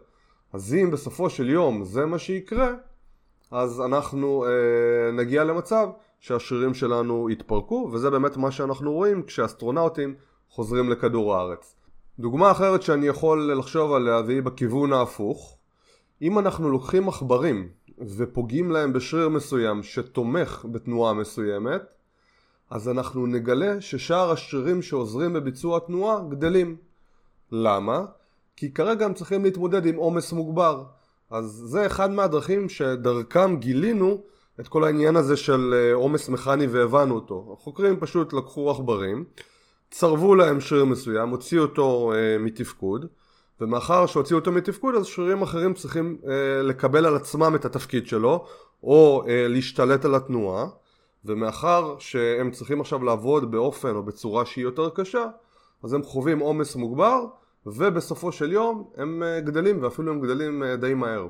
אז 0.53 0.73
אם 0.73 0.91
בסופו 0.91 1.29
של 1.29 1.49
יום 1.49 1.83
זה 1.83 2.05
מה 2.05 2.19
שיקרה, 2.19 2.73
אז 3.51 3.81
אנחנו 3.81 4.45
אה, 4.45 5.11
נגיע 5.11 5.43
למצב 5.43 5.89
שהשרירים 6.19 6.73
שלנו 6.73 7.29
יתפרקו, 7.29 7.89
וזה 7.93 8.09
באמת 8.09 8.37
מה 8.37 8.51
שאנחנו 8.51 8.93
רואים 8.93 9.23
כשאסטרונאוטים 9.23 10.15
חוזרים 10.49 10.89
לכדור 10.89 11.35
הארץ. 11.35 11.75
דוגמה 12.19 12.51
אחרת 12.51 12.81
שאני 12.81 13.07
יכול 13.07 13.53
לחשוב 13.53 13.93
עליה 13.93 14.21
והיא 14.25 14.41
בכיוון 14.41 14.93
ההפוך, 14.93 15.57
אם 16.21 16.39
אנחנו 16.39 16.69
לוקחים 16.69 17.09
עכברים 17.09 17.69
ופוגעים 18.17 18.71
להם 18.71 18.93
בשריר 18.93 19.29
מסוים 19.29 19.83
שתומך 19.83 20.65
בתנועה 20.71 21.13
מסוימת, 21.13 21.81
אז 22.69 22.89
אנחנו 22.89 23.25
נגלה 23.25 23.81
ששאר 23.81 24.31
השרירים 24.31 24.81
שעוזרים 24.81 25.33
בביצוע 25.33 25.77
התנועה 25.77 26.19
גדלים. 26.29 26.77
למה? 27.51 28.05
כי 28.59 28.73
כרגע 28.73 29.05
הם 29.05 29.13
צריכים 29.13 29.43
להתמודד 29.43 29.85
עם 29.85 29.95
עומס 29.95 30.33
מוגבר. 30.33 30.83
אז 31.31 31.45
זה 31.45 31.85
אחד 31.85 32.11
מהדרכים 32.11 32.69
שדרכם 32.69 33.55
גילינו 33.55 34.21
את 34.59 34.67
כל 34.67 34.83
העניין 34.83 35.15
הזה 35.15 35.37
של 35.37 35.73
אה, 35.73 35.93
עומס 35.93 36.29
מכני 36.29 36.67
והבנו 36.67 37.15
אותו. 37.15 37.55
החוקרים 37.59 37.99
פשוט 37.99 38.33
לקחו 38.33 38.71
עכברים, 38.71 39.25
צרבו 39.91 40.35
להם 40.35 40.61
שריר 40.61 40.85
מסוים, 40.85 41.29
הוציאו 41.29 41.61
אותו 41.61 42.11
אה, 42.15 42.37
מתפקוד, 42.39 43.05
ומאחר 43.61 44.05
שהוציאו 44.05 44.39
אותו 44.39 44.51
מתפקוד 44.51 44.95
אז 44.95 45.05
שרירים 45.05 45.41
אחרים 45.41 45.73
צריכים 45.73 46.17
אה, 46.27 46.61
לקבל 46.63 47.05
על 47.05 47.15
עצמם 47.15 47.55
את 47.55 47.65
התפקיד 47.65 48.07
שלו, 48.07 48.45
או 48.83 49.23
אה, 49.27 49.47
להשתלט 49.47 50.05
על 50.05 50.15
התנועה, 50.15 50.65
ומאחר 51.25 51.95
שהם 51.99 52.51
צריכים 52.51 52.81
עכשיו 52.81 53.03
לעבוד 53.03 53.51
באופן 53.51 53.95
או 53.95 54.03
בצורה 54.03 54.45
שהיא 54.45 54.63
יותר 54.63 54.89
קשה, 54.89 55.25
אז 55.83 55.93
הם 55.93 56.03
חווים 56.03 56.39
עומס 56.39 56.75
מוגבר, 56.75 57.25
ובסופו 57.65 58.31
של 58.31 58.51
יום 58.51 58.89
הם 58.97 59.23
אה, 59.23 59.39
גדלים 59.39 59.83
ואפילו 59.83 60.11
הם 60.11 60.21
גדלים 60.21 60.63
אה, 60.63 60.75
די 60.75 60.93
מהר. 60.93 61.27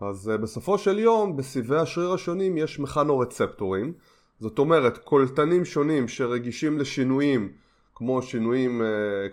אז 0.00 0.30
אה, 0.30 0.36
בסופו 0.36 0.78
של 0.78 0.98
יום 0.98 1.36
בסיבי 1.36 1.76
השריר 1.76 2.12
השונים 2.12 2.56
יש 2.56 2.80
מכנורצפטורים. 2.80 3.92
זאת 4.40 4.58
אומרת 4.58 4.98
קולטנים 4.98 5.64
שונים 5.64 6.08
שרגישים 6.08 6.78
לשינויים 6.78 7.52
כמו 7.94 8.22
שינויים 8.22 8.82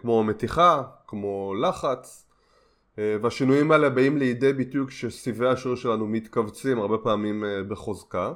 כמו 0.01 0.23
מתיחה, 0.23 0.83
כמו 1.07 1.53
לחץ 1.61 2.25
והשינויים 2.97 3.71
האלה 3.71 3.89
באים 3.89 4.17
לידי 4.17 4.53
ביטוי 4.53 4.87
כשסיבי 4.87 5.47
השריר 5.47 5.75
שלנו 5.75 6.07
מתכווצים 6.07 6.79
הרבה 6.79 6.97
פעמים 6.97 7.43
בחוזקה. 7.67 8.33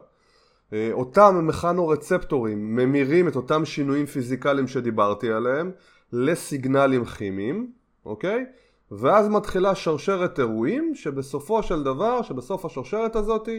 אותם 0.92 1.48
מכנורצפטורים 1.48 2.76
ממירים 2.76 3.28
את 3.28 3.36
אותם 3.36 3.66
שינויים 3.66 4.06
פיזיקליים 4.06 4.68
שדיברתי 4.68 5.32
עליהם 5.32 5.72
לסיגנלים 6.14 7.06
כימיים 7.06 7.72
אוקיי? 8.06 8.46
ואז 8.92 9.30
מתחילה 9.30 9.76
שרשרת 9.76 10.40
אירועים 10.40 10.96
שבסופו 10.96 11.64
של 11.64 11.84
דבר, 11.84 12.22
שבסוף 12.22 12.66
השרשרת 12.66 13.16
הזאת 13.16 13.50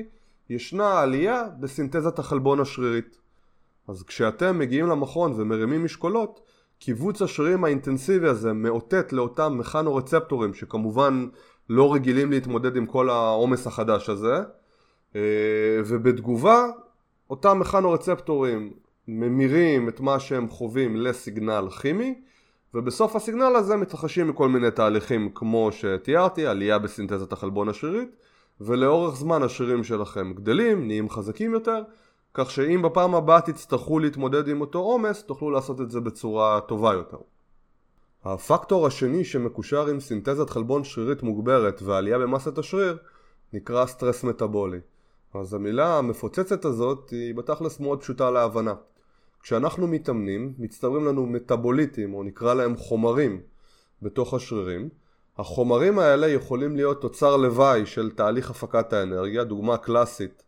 ישנה 0.51 1.01
עלייה 1.01 1.45
בסינתזת 1.61 2.19
החלבון 2.19 2.61
השרירית. 2.61 3.19
אז 3.89 4.03
כשאתם 4.03 4.59
מגיעים 4.59 4.87
למכון 4.87 5.33
ומרימים 5.37 5.85
משקולות, 5.85 6.41
קיבוץ 6.79 7.23
השרירים 7.23 7.65
האינטנסיבי 7.65 8.29
הזה 8.29 8.53
מאותת 8.53 9.13
לאותם 9.13 9.59
מכנורצפטורים 9.59 10.55
שכמובן 10.55 11.27
לא 11.69 11.95
רגילים 11.95 12.31
להתמודד 12.31 12.77
עם 12.77 12.87
כל 12.87 13.11
העומס 13.11 13.67
החדש 13.67 14.09
הזה 14.09 14.37
אה, 15.17 15.21
ובתגובה 15.87 16.67
אותם 17.31 17.59
מכנורצפטורים 17.59 18.73
ממירים 19.09 19.89
את 19.89 20.01
מה 20.01 20.21
שהם 20.21 20.49
חווים 20.49 20.97
לסיגנל 20.97 21.69
כימי 21.71 22.15
ובסוף 22.75 23.17
הסיגנל 23.17 23.57
הזה 23.57 23.77
מתרחשים 23.77 24.29
מכל 24.29 24.49
מיני 24.49 24.71
תהליכים 24.71 25.31
כמו 25.35 25.71
שתיארתי, 25.73 26.47
עלייה 26.47 26.79
בסינתזת 26.79 27.33
החלבון 27.33 27.69
השרירית 27.69 28.17
ולאורך 28.61 29.17
זמן 29.17 29.43
השרירים 29.43 29.85
שלכם 29.85 30.33
גדלים, 30.33 30.87
נהיים 30.87 31.11
חזקים 31.11 31.53
יותר 31.53 31.83
כך 32.35 32.51
שאם 32.51 32.83
בפעם 32.83 33.15
הבאה 33.15 33.41
תצטרכו 33.41 33.99
להתמודד 33.99 34.49
עם 34.49 34.61
אותו 34.61 34.79
עומס 34.79 35.23
תוכלו 35.23 35.51
לעשות 35.51 35.81
את 35.81 35.91
זה 35.91 36.01
בצורה 36.01 36.61
טובה 36.61 36.93
יותר. 36.93 37.19
הפקטור 38.25 38.87
השני 38.87 39.25
שמקושר 39.25 39.87
עם 39.87 40.01
סינתזת 40.01 40.51
חלבון 40.51 40.85
שרירית 40.85 41.23
מוגברת 41.23 41.83
ועלייה 41.83 42.19
במסת 42.19 42.59
השריר 42.59 42.97
נקרא 43.53 43.87
סטרס 43.87 44.25
מטאבולי. 44.25 44.79
אז 45.35 45.55
המילה 45.55 45.99
המפוצצת 45.99 46.65
הזאת 46.65 47.11
היא 47.11 47.35
בתכלס 47.35 47.81
מאוד 47.81 48.01
פשוטה 48.01 48.31
להבנה. 48.31 48.75
כשאנחנו 49.43 49.87
מתאמנים, 49.87 50.55
מצטברים 50.59 51.05
לנו 51.05 51.27
מטאבוליטים, 51.27 52.15
או 52.15 52.23
נקרא 52.23 52.55
להם 52.55 52.77
חומרים, 52.77 53.41
בתוך 54.03 54.35
השרירים. 54.35 54.89
החומרים 55.39 55.99
האלה 55.99 56.29
יכולים 56.29 56.77
להיות 56.77 57.01
תוצר 57.01 57.37
לוואי 57.37 57.87
של 57.87 58.11
תהליך 58.11 58.51
הפקת 58.51 58.93
האנרגיה, 58.93 59.45
דוגמה 59.45 59.77
קלאסית 59.77 60.43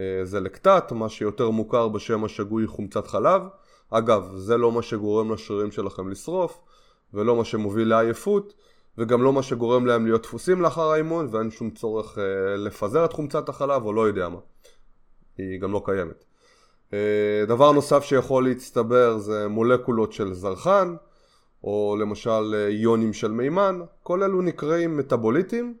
אה, 0.00 0.20
זה 0.24 0.40
לקטט, 0.40 0.92
מה 0.92 1.08
שיותר 1.08 1.50
מוכר 1.50 1.88
בשם 1.88 2.24
השגוי 2.24 2.66
חומצת 2.66 3.06
חלב. 3.06 3.42
אגב, 3.90 4.30
זה 4.34 4.56
לא 4.56 4.72
מה 4.72 4.82
שגורם 4.82 5.32
לשרירים 5.32 5.70
שלכם 5.70 6.08
לשרוף, 6.08 6.60
ולא 7.14 7.36
מה 7.36 7.44
שמוביל 7.44 7.88
לעייפות, 7.88 8.54
וגם 8.98 9.22
לא 9.22 9.32
מה 9.32 9.42
שגורם 9.42 9.86
להם 9.86 10.06
להיות 10.06 10.22
דפוסים 10.22 10.60
לאחר 10.60 10.90
האימון, 10.90 11.28
ואין 11.30 11.50
שום 11.50 11.70
צורך 11.70 12.18
אה, 12.18 12.56
לפזר 12.56 13.04
את 13.04 13.12
חומצת 13.12 13.48
החלב, 13.48 13.84
או 13.84 13.92
לא 13.92 14.08
יודע 14.08 14.28
מה. 14.28 14.38
היא 15.38 15.60
גם 15.60 15.72
לא 15.72 15.82
קיימת. 15.84 16.24
אה, 16.92 17.44
דבר 17.46 17.72
נוסף 17.72 18.04
שיכול 18.04 18.44
להצטבר 18.48 19.18
זה 19.18 19.48
מולקולות 19.48 20.12
של 20.12 20.34
זרחן 20.34 20.94
או 21.64 21.96
למשל 22.00 22.54
אה, 22.54 22.66
איונים 22.66 23.12
של 23.12 23.30
מימן, 23.30 23.80
כל 24.02 24.22
אלו 24.22 24.42
נקראים 24.42 24.96
מטאבוליטים 24.96 25.74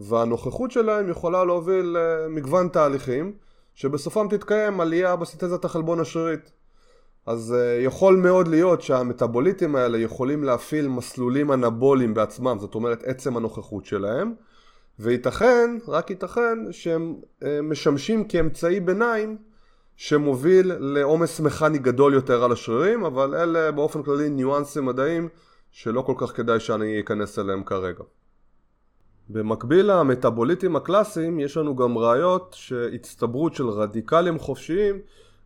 והנוכחות 0.00 0.70
שלהם 0.70 1.08
יכולה 1.08 1.44
להוביל 1.44 1.96
למגוון 1.98 2.68
תהליכים 2.68 3.32
שבסופם 3.74 4.26
תתקיים 4.30 4.80
עלייה 4.80 5.16
בסינתזת 5.16 5.64
החלבון 5.64 6.00
השרירית. 6.00 6.50
אז 7.26 7.54
אה, 7.58 7.82
יכול 7.82 8.16
מאוד 8.16 8.48
להיות 8.48 8.82
שהמטאבוליטים 8.82 9.76
האלה 9.76 9.98
יכולים 9.98 10.44
להפעיל 10.44 10.88
מסלולים 10.88 11.52
אנבוליים 11.52 12.14
בעצמם, 12.14 12.56
זאת 12.60 12.74
אומרת 12.74 13.02
עצם 13.04 13.36
הנוכחות 13.36 13.86
שלהם, 13.86 14.34
וייתכן, 14.98 15.78
רק 15.88 16.10
ייתכן, 16.10 16.58
שהם 16.70 17.14
משמשים 17.62 18.24
כאמצעי 18.24 18.80
ביניים 18.80 19.36
שמוביל 20.00 20.72
לעומס 20.78 21.40
מכני 21.40 21.78
גדול 21.78 22.14
יותר 22.14 22.44
על 22.44 22.52
השרירים, 22.52 23.04
אבל 23.04 23.34
אלה 23.34 23.70
באופן 23.70 24.02
כללי 24.02 24.28
ניואנסים 24.28 24.86
מדעיים 24.86 25.28
שלא 25.70 26.02
כל 26.02 26.14
כך 26.16 26.36
כדאי 26.36 26.60
שאני 26.60 27.00
אכנס 27.00 27.38
אליהם 27.38 27.64
כרגע. 27.64 28.04
במקביל 29.28 29.92
למטאבוליטים 29.92 30.76
הקלאסיים 30.76 31.40
יש 31.40 31.56
לנו 31.56 31.76
גם 31.76 31.98
ראיות 31.98 32.56
שהצטברות 32.58 33.54
של 33.54 33.68
רדיקלים 33.68 34.38
חופשיים 34.38 34.98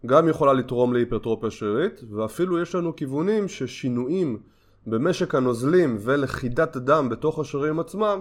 גם 0.07 0.29
יכולה 0.29 0.53
לתרום 0.53 0.93
להיפרטרופיה 0.93 1.51
שרירית 1.51 2.01
ואפילו 2.11 2.63
יש 2.63 2.75
לנו 2.75 2.97
כיוונים 2.97 3.49
ששינויים 3.49 4.39
במשק 4.87 5.35
הנוזלים 5.35 5.97
ולכידת 6.01 6.77
דם 6.77 7.09
בתוך 7.09 7.39
השרירים 7.39 7.81
עצמם 7.81 8.21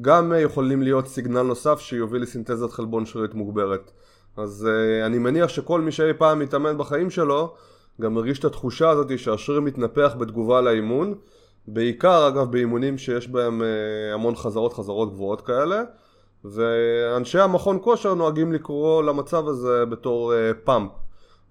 גם 0.00 0.32
יכולים 0.38 0.82
להיות 0.82 1.06
סיגנל 1.06 1.42
נוסף 1.42 1.78
שיוביל 1.80 2.22
לסינתזת 2.22 2.70
חלבון 2.70 3.06
שרירית 3.06 3.34
מוגברת. 3.34 3.90
אז 4.38 4.68
uh, 4.68 5.06
אני 5.06 5.18
מניח 5.18 5.48
שכל 5.48 5.80
מי 5.80 5.92
שאי 5.92 6.12
פעם 6.18 6.38
מתאמן 6.38 6.78
בחיים 6.78 7.10
שלו 7.10 7.54
גם 8.00 8.14
מרגיש 8.14 8.38
את 8.38 8.44
התחושה 8.44 8.90
הזאת 8.90 9.18
שהשריר 9.18 9.60
מתנפח 9.60 10.14
בתגובה 10.18 10.60
לאימון 10.60 11.14
בעיקר 11.66 12.28
אגב 12.28 12.52
באימונים 12.52 12.98
שיש 12.98 13.28
בהם 13.28 13.62
uh, 13.62 14.14
המון 14.14 14.36
חזרות 14.36 14.72
חזרות 14.72 15.12
גבוהות 15.12 15.40
כאלה. 15.40 15.82
ואנשי 16.44 17.38
המכון 17.38 17.78
כושר 17.82 18.14
נוהגים 18.14 18.52
לקרוא 18.52 19.02
למצב 19.02 19.48
הזה 19.48 19.84
בתור 19.84 20.32
פאמפ. 20.64 20.90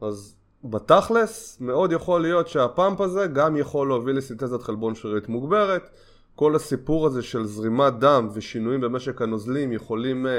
אז 0.02 0.36
בתכלס 0.64 1.58
מאוד 1.62 1.92
יכול 1.92 2.22
להיות 2.22 2.48
שהפאמפ 2.48 3.02
הזה 3.02 3.28
גם 3.28 3.58
יכול 3.58 3.88
להוביל 3.88 4.18
לסינתזת 4.18 4.62
חלבון 4.62 4.96
שרירית 4.96 5.30
מוגברת. 5.30 5.90
כל 6.36 6.56
הסיפור 6.56 7.08
הזה 7.08 7.22
של 7.22 7.46
זרימת 7.46 7.94
דם 8.00 8.30
ושינויים 8.34 8.82
במשק 8.82 9.22
הנוזלים 9.22 9.74
יכולים 9.74 10.26
uh, 10.26 10.30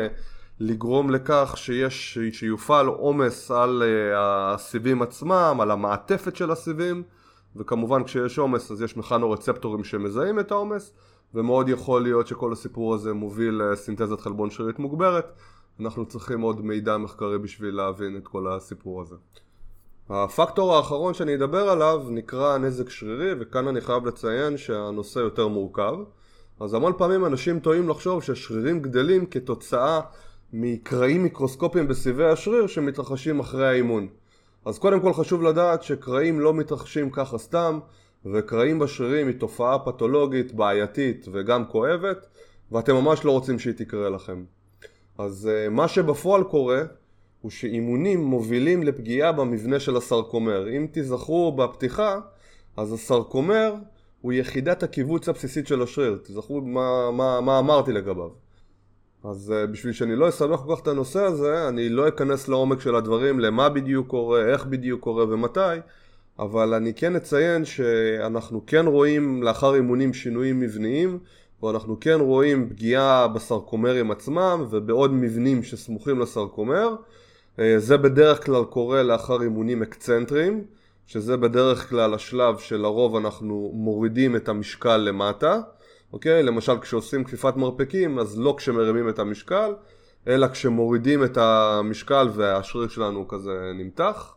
לגרום 0.60 1.10
לכך 1.10 1.54
שיש, 1.56 2.18
שיופעל 2.32 2.86
עומס 2.86 3.50
על 3.50 3.82
uh, 3.82 4.16
הסיבים 4.16 5.02
עצמם, 5.02 5.58
על 5.60 5.70
המעטפת 5.70 6.36
של 6.36 6.50
הסיבים 6.50 7.02
וכמובן 7.56 8.04
כשיש 8.04 8.38
עומס 8.38 8.70
אז 8.70 8.82
יש 8.82 8.96
מכנורצפטורים 8.96 9.84
שמזהים 9.84 10.40
את 10.40 10.50
העומס 10.50 10.92
ומאוד 11.34 11.68
יכול 11.68 12.02
להיות 12.02 12.26
שכל 12.26 12.52
הסיפור 12.52 12.94
הזה 12.94 13.12
מוביל 13.12 13.62
לסינתזת 13.62 14.20
חלבון 14.20 14.50
שרירית 14.50 14.78
מוגברת. 14.78 15.32
אנחנו 15.80 16.06
צריכים 16.06 16.40
עוד 16.40 16.60
מידע 16.64 16.96
מחקרי 16.96 17.38
בשביל 17.38 17.74
להבין 17.74 18.16
את 18.16 18.28
כל 18.28 18.52
הסיפור 18.52 19.02
הזה. 19.02 19.16
הפקטור 20.08 20.76
האחרון 20.76 21.14
שאני 21.14 21.34
אדבר 21.34 21.68
עליו 21.68 22.02
נקרא 22.08 22.58
נזק 22.58 22.90
שרירי 22.90 23.32
וכאן 23.40 23.68
אני 23.68 23.80
חייב 23.80 24.06
לציין 24.06 24.56
שהנושא 24.56 25.18
יותר 25.18 25.48
מורכב. 25.48 25.94
אז 26.60 26.74
המון 26.74 26.92
פעמים 26.98 27.24
אנשים 27.24 27.60
טועים 27.60 27.88
לחשוב 27.88 28.22
שהשרירים 28.22 28.82
גדלים 28.82 29.26
כתוצאה 29.26 30.00
מקרעים 30.52 31.22
מיקרוסקופיים 31.22 31.88
בסיבי 31.88 32.24
השריר 32.24 32.66
שמתרחשים 32.66 33.40
אחרי 33.40 33.68
האימון 33.68 34.08
אז 34.64 34.78
קודם 34.78 35.00
כל 35.00 35.12
חשוב 35.12 35.42
לדעת 35.42 35.82
שקרעים 35.82 36.40
לא 36.40 36.54
מתרחשים 36.54 37.10
ככה 37.10 37.38
סתם 37.38 37.78
וקרעים 38.26 38.78
בשרירים 38.78 39.26
היא 39.26 39.36
תופעה 39.38 39.78
פתולוגית, 39.78 40.52
בעייתית 40.52 41.26
וגם 41.32 41.64
כואבת 41.66 42.26
ואתם 42.72 42.94
ממש 42.94 43.24
לא 43.24 43.30
רוצים 43.32 43.58
שהיא 43.58 43.74
תקרה 43.74 44.10
לכם 44.10 44.44
אז 45.18 45.50
אה, 45.52 45.68
מה 45.68 45.88
שבפועל 45.88 46.44
קורה 46.44 46.82
הוא 47.40 47.50
שאימונים 47.50 48.24
מובילים 48.24 48.82
לפגיעה 48.82 49.32
במבנה 49.32 49.80
של 49.80 49.96
הסרקומר. 49.96 50.68
אם 50.68 50.86
תיזכרו 50.90 51.52
בפתיחה, 51.52 52.20
אז 52.76 52.92
הסרקומר 52.92 53.74
הוא 54.20 54.32
יחידת 54.32 54.82
הקיבוץ 54.82 55.28
הבסיסית 55.28 55.66
של 55.66 55.82
השריר. 55.82 56.18
תזכרו 56.22 56.60
מה, 56.60 57.10
מה, 57.10 57.40
מה 57.40 57.58
אמרתי 57.58 57.92
לגביו. 57.92 58.47
אז 59.24 59.54
uh, 59.56 59.66
בשביל 59.66 59.92
שאני 59.92 60.16
לא 60.16 60.28
אסבך 60.28 60.58
כל 60.58 60.76
כך 60.76 60.82
את 60.82 60.88
הנושא 60.88 61.20
הזה, 61.20 61.68
אני 61.68 61.88
לא 61.88 62.08
אכנס 62.08 62.48
לעומק 62.48 62.80
של 62.80 62.94
הדברים, 62.94 63.40
למה 63.40 63.68
בדיוק 63.68 64.08
קורה, 64.08 64.44
איך 64.44 64.66
בדיוק 64.66 65.00
קורה 65.00 65.24
ומתי, 65.24 65.80
אבל 66.38 66.74
אני 66.74 66.94
כן 66.94 67.16
אציין 67.16 67.64
שאנחנו 67.64 68.66
כן 68.66 68.86
רואים 68.86 69.42
לאחר 69.42 69.74
אימונים 69.74 70.14
שינויים 70.14 70.60
מבניים, 70.60 71.18
ואנחנו 71.62 72.00
כן 72.00 72.18
רואים 72.20 72.68
פגיעה 72.68 73.28
בסרקומרים 73.28 74.10
עצמם 74.10 74.66
ובעוד 74.70 75.12
מבנים 75.12 75.62
שסמוכים 75.62 76.20
לסרקומר, 76.20 76.96
אה, 77.58 77.74
זה 77.78 77.96
בדרך 77.96 78.46
כלל 78.46 78.64
קורה 78.64 79.02
לאחר 79.02 79.42
אימונים 79.42 79.82
אקצנטריים, 79.82 80.64
שזה 81.06 81.36
בדרך 81.36 81.88
כלל 81.88 82.14
השלב 82.14 82.58
שלרוב 82.58 83.16
אנחנו 83.16 83.70
מורידים 83.74 84.36
את 84.36 84.48
המשקל 84.48 84.96
למטה, 84.96 85.60
אוקיי? 86.12 86.42
למשל 86.42 86.78
כשעושים 86.80 87.24
כפיפת 87.24 87.56
מרפקים, 87.56 88.18
אז 88.18 88.38
לא 88.38 88.54
כשמרימים 88.58 89.08
את 89.08 89.18
המשקל, 89.18 89.74
אלא 90.26 90.48
כשמורידים 90.48 91.24
את 91.24 91.36
המשקל 91.36 92.28
והשריר 92.34 92.88
שלנו 92.88 93.28
כזה 93.28 93.72
נמתח. 93.74 94.34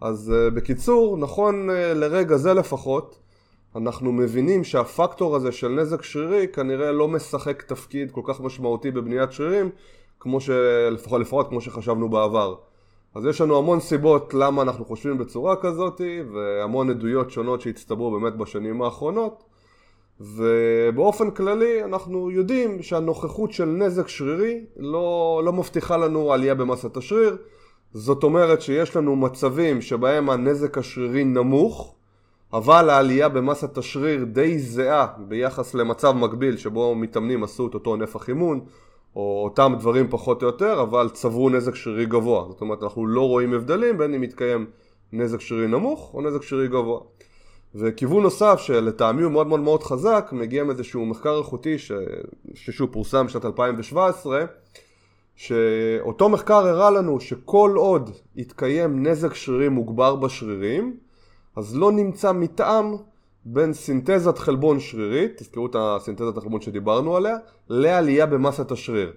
אז 0.00 0.32
אה, 0.36 0.50
בקיצור, 0.50 1.16
נכון 1.16 1.70
אה, 1.70 1.94
לרגע 1.94 2.36
זה 2.36 2.54
לפחות, 2.54 3.18
אנחנו 3.76 4.12
מבינים 4.12 4.64
שהפקטור 4.64 5.36
הזה 5.36 5.52
של 5.52 5.68
נזק 5.68 6.02
שרירי 6.02 6.48
כנראה 6.48 6.92
לא 6.92 7.08
משחק 7.08 7.62
תפקיד 7.62 8.10
כל 8.10 8.20
כך 8.24 8.40
משמעותי 8.40 8.90
בבניית 8.90 9.32
שרירים 9.32 9.70
כמו 10.20 10.40
שלפחות 10.40 11.20
לפחות 11.20 11.48
כמו 11.48 11.60
שחשבנו 11.60 12.08
בעבר. 12.08 12.54
אז 13.14 13.26
יש 13.26 13.40
לנו 13.40 13.58
המון 13.58 13.80
סיבות 13.80 14.34
למה 14.34 14.62
אנחנו 14.62 14.84
חושבים 14.84 15.18
בצורה 15.18 15.56
כזאת 15.56 16.00
והמון 16.32 16.90
עדויות 16.90 17.30
שונות 17.30 17.60
שהצטברו 17.60 18.20
באמת 18.20 18.36
בשנים 18.36 18.82
האחרונות 18.82 19.44
ובאופן 20.20 21.30
כללי 21.30 21.84
אנחנו 21.84 22.30
יודעים 22.30 22.82
שהנוכחות 22.82 23.52
של 23.52 23.64
נזק 23.64 24.08
שרירי 24.08 24.64
לא, 24.76 25.42
לא 25.44 25.52
מבטיחה 25.52 25.96
לנו 25.96 26.32
עלייה 26.32 26.54
במסת 26.54 26.96
השריר 26.96 27.36
זאת 27.92 28.22
אומרת 28.22 28.62
שיש 28.62 28.96
לנו 28.96 29.16
מצבים 29.16 29.82
שבהם 29.82 30.30
הנזק 30.30 30.78
השרירי 30.78 31.24
נמוך 31.24 31.94
אבל 32.52 32.90
העלייה 32.90 33.28
במסת 33.28 33.78
השריר 33.78 34.24
די 34.24 34.58
זהה 34.58 35.06
ביחס 35.18 35.74
למצב 35.74 36.12
מקביל 36.12 36.56
שבו 36.56 36.94
מתאמנים 36.94 37.44
עשו 37.44 37.66
את 37.66 37.74
אותו 37.74 37.96
נפח 37.96 38.28
אימון 38.28 38.60
או 39.16 39.40
אותם 39.44 39.74
דברים 39.78 40.06
פחות 40.10 40.42
או 40.42 40.46
יותר, 40.46 40.82
אבל 40.82 41.08
צברו 41.08 41.50
נזק 41.50 41.74
שרירי 41.74 42.06
גבוה. 42.06 42.44
זאת 42.48 42.60
אומרת, 42.60 42.82
אנחנו 42.82 43.06
לא 43.06 43.28
רואים 43.28 43.54
הבדלים 43.54 43.98
בין 43.98 44.14
אם 44.14 44.20
מתקיים 44.20 44.66
נזק 45.12 45.40
שרירי 45.40 45.66
נמוך 45.66 46.14
או 46.14 46.20
נזק 46.20 46.42
שרירי 46.42 46.68
גבוה. 46.68 47.00
וכיוון 47.74 48.22
נוסף 48.22 48.60
שלטעמי 48.60 49.22
הוא 49.22 49.32
מאוד 49.32 49.46
מאוד 49.46 49.60
מאוד 49.60 49.82
חזק, 49.82 50.30
מגיע 50.32 50.64
מאיזשהו 50.64 51.06
מחקר 51.06 51.38
איכותי 51.38 51.78
ש... 51.78 51.92
ששוב 52.54 52.92
פורסם 52.92 53.26
בשנת 53.26 53.44
2017, 53.44 54.44
שאותו 55.36 56.28
מחקר 56.28 56.66
הראה 56.66 56.90
לנו 56.90 57.20
שכל 57.20 57.72
עוד 57.76 58.10
יתקיים 58.36 59.06
נזק 59.06 59.34
שרירי 59.34 59.68
מוגבר 59.68 60.16
בשרירים, 60.16 60.96
אז 61.56 61.76
לא 61.76 61.92
נמצא 61.92 62.32
מתאם 62.32 62.94
בין 63.44 63.72
סינתזת 63.72 64.38
חלבון 64.38 64.80
שרירית, 64.80 65.32
תזכרו 65.36 65.66
את 65.66 65.76
הסינתזת 65.78 66.36
החלבון 66.36 66.60
שדיברנו 66.60 67.16
עליה, 67.16 67.36
לעלייה 67.68 68.26
במסת 68.26 68.70
השריר. 68.70 69.12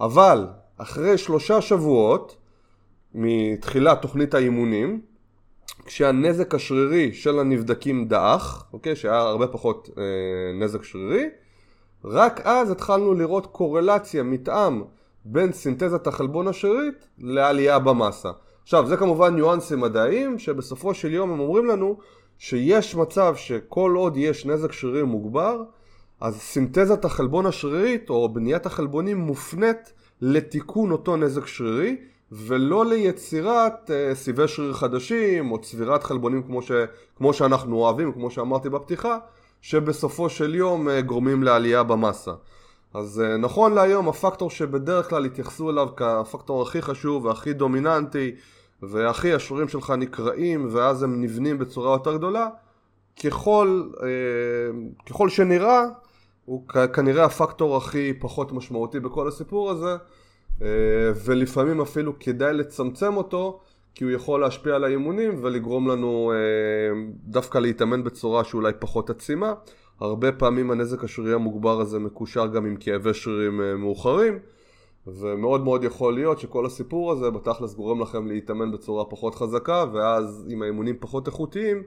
אבל 0.00 0.46
אחרי 0.76 1.18
שלושה 1.18 1.60
שבועות 1.60 2.36
מתחילת 3.14 4.02
תוכנית 4.02 4.34
האימונים, 4.34 5.00
כשהנזק 5.84 6.54
השרירי 6.54 7.12
של 7.12 7.38
הנבדקים 7.38 8.08
דעך, 8.08 8.64
אוקיי, 8.72 8.96
שהיה 8.96 9.18
הרבה 9.18 9.46
פחות 9.46 9.90
אה, 9.98 10.02
נזק 10.60 10.82
שרירי, 10.82 11.28
רק 12.04 12.40
אז 12.44 12.70
התחלנו 12.70 13.14
לראות 13.14 13.46
קורלציה, 13.46 14.22
מתאם, 14.22 14.82
בין 15.24 15.52
סינתזת 15.52 16.06
החלבון 16.06 16.48
השרירית 16.48 17.08
לעלייה 17.18 17.78
במסה. 17.78 18.30
עכשיו, 18.62 18.86
זה 18.86 18.96
כמובן 18.96 19.34
ניואנסים 19.34 19.80
מדעיים, 19.80 20.38
שבסופו 20.38 20.94
של 20.94 21.12
יום 21.12 21.32
הם 21.32 21.40
אומרים 21.40 21.66
לנו 21.66 21.98
שיש 22.38 22.94
מצב 22.94 23.34
שכל 23.36 23.92
עוד 23.96 24.16
יש 24.16 24.46
נזק 24.46 24.72
שרירי 24.72 25.02
מוגבר, 25.02 25.62
אז 26.20 26.36
סינתזת 26.36 27.04
החלבון 27.04 27.46
השרירית 27.46 28.10
או 28.10 28.28
בניית 28.28 28.66
החלבונים 28.66 29.18
מופנית 29.18 29.92
לתיקון 30.20 30.90
אותו 30.90 31.16
נזק 31.16 31.46
שרירי 31.46 31.96
ולא 32.32 32.86
ליצירת 32.86 33.90
אה, 33.90 34.14
סיבי 34.14 34.48
שריר 34.48 34.72
חדשים 34.72 35.50
או 35.50 35.60
צבירת 35.60 36.04
חלבונים 36.04 36.42
כמו, 36.42 36.62
ש, 36.62 36.70
כמו 37.16 37.32
שאנחנו 37.32 37.76
אוהבים, 37.76 38.12
כמו 38.12 38.30
שאמרתי 38.30 38.68
בפתיחה, 38.68 39.18
שבסופו 39.62 40.30
של 40.30 40.54
יום 40.54 40.88
אה, 40.88 41.00
גורמים 41.00 41.42
לעלייה 41.42 41.82
במסה. 41.82 42.32
אז 42.94 43.20
אה, 43.20 43.36
נכון 43.36 43.74
להיום 43.74 44.08
הפקטור 44.08 44.50
שבדרך 44.50 45.10
כלל 45.10 45.24
התייחסו 45.24 45.70
אליו 45.70 45.88
כפקטור 45.96 46.62
הכי 46.62 46.82
חשוב 46.82 47.24
והכי 47.24 47.52
דומיננטי 47.52 48.34
והכי 48.82 49.34
השרירים 49.34 49.68
שלך 49.68 49.90
נקרעים 49.90 50.68
ואז 50.70 51.02
הם 51.02 51.20
נבנים 51.20 51.58
בצורה 51.58 51.92
יותר 51.92 52.16
גדולה 52.16 52.48
ככל, 53.24 53.82
אה, 54.02 54.08
ככל 55.06 55.28
שנראה 55.28 55.84
הוא 56.44 56.68
כנראה 56.92 57.24
הפקטור 57.24 57.76
הכי 57.76 58.12
פחות 58.20 58.52
משמעותי 58.52 59.00
בכל 59.00 59.28
הסיפור 59.28 59.70
הזה 59.70 59.96
ולפעמים 61.24 61.80
אפילו 61.80 62.18
כדאי 62.18 62.52
לצמצם 62.52 63.16
אותו 63.16 63.60
כי 63.94 64.04
הוא 64.04 64.12
יכול 64.12 64.40
להשפיע 64.40 64.74
על 64.74 64.84
האימונים 64.84 65.44
ולגרום 65.44 65.88
לנו 65.88 66.32
אה, 66.32 67.00
דווקא 67.24 67.58
להתאמן 67.58 68.04
בצורה 68.04 68.44
שאולי 68.44 68.72
פחות 68.78 69.10
עצימה 69.10 69.54
הרבה 70.00 70.32
פעמים 70.32 70.70
הנזק 70.70 71.04
השרירי 71.04 71.34
המוגבר 71.34 71.80
הזה 71.80 71.98
מקושר 71.98 72.46
גם 72.46 72.66
עם 72.66 72.76
כאבי 72.76 73.14
שרירים 73.14 73.80
מאוחרים 73.80 74.38
ומאוד 75.06 75.64
מאוד 75.64 75.84
יכול 75.84 76.14
להיות 76.14 76.38
שכל 76.38 76.66
הסיפור 76.66 77.12
הזה 77.12 77.30
בתכלס 77.30 77.74
גורם 77.74 78.02
לכם 78.02 78.26
להתאמן 78.26 78.72
בצורה 78.72 79.04
פחות 79.04 79.34
חזקה 79.34 79.84
ואז 79.92 80.46
עם 80.48 80.62
האימונים 80.62 80.96
פחות 81.00 81.26
איכותיים 81.26 81.82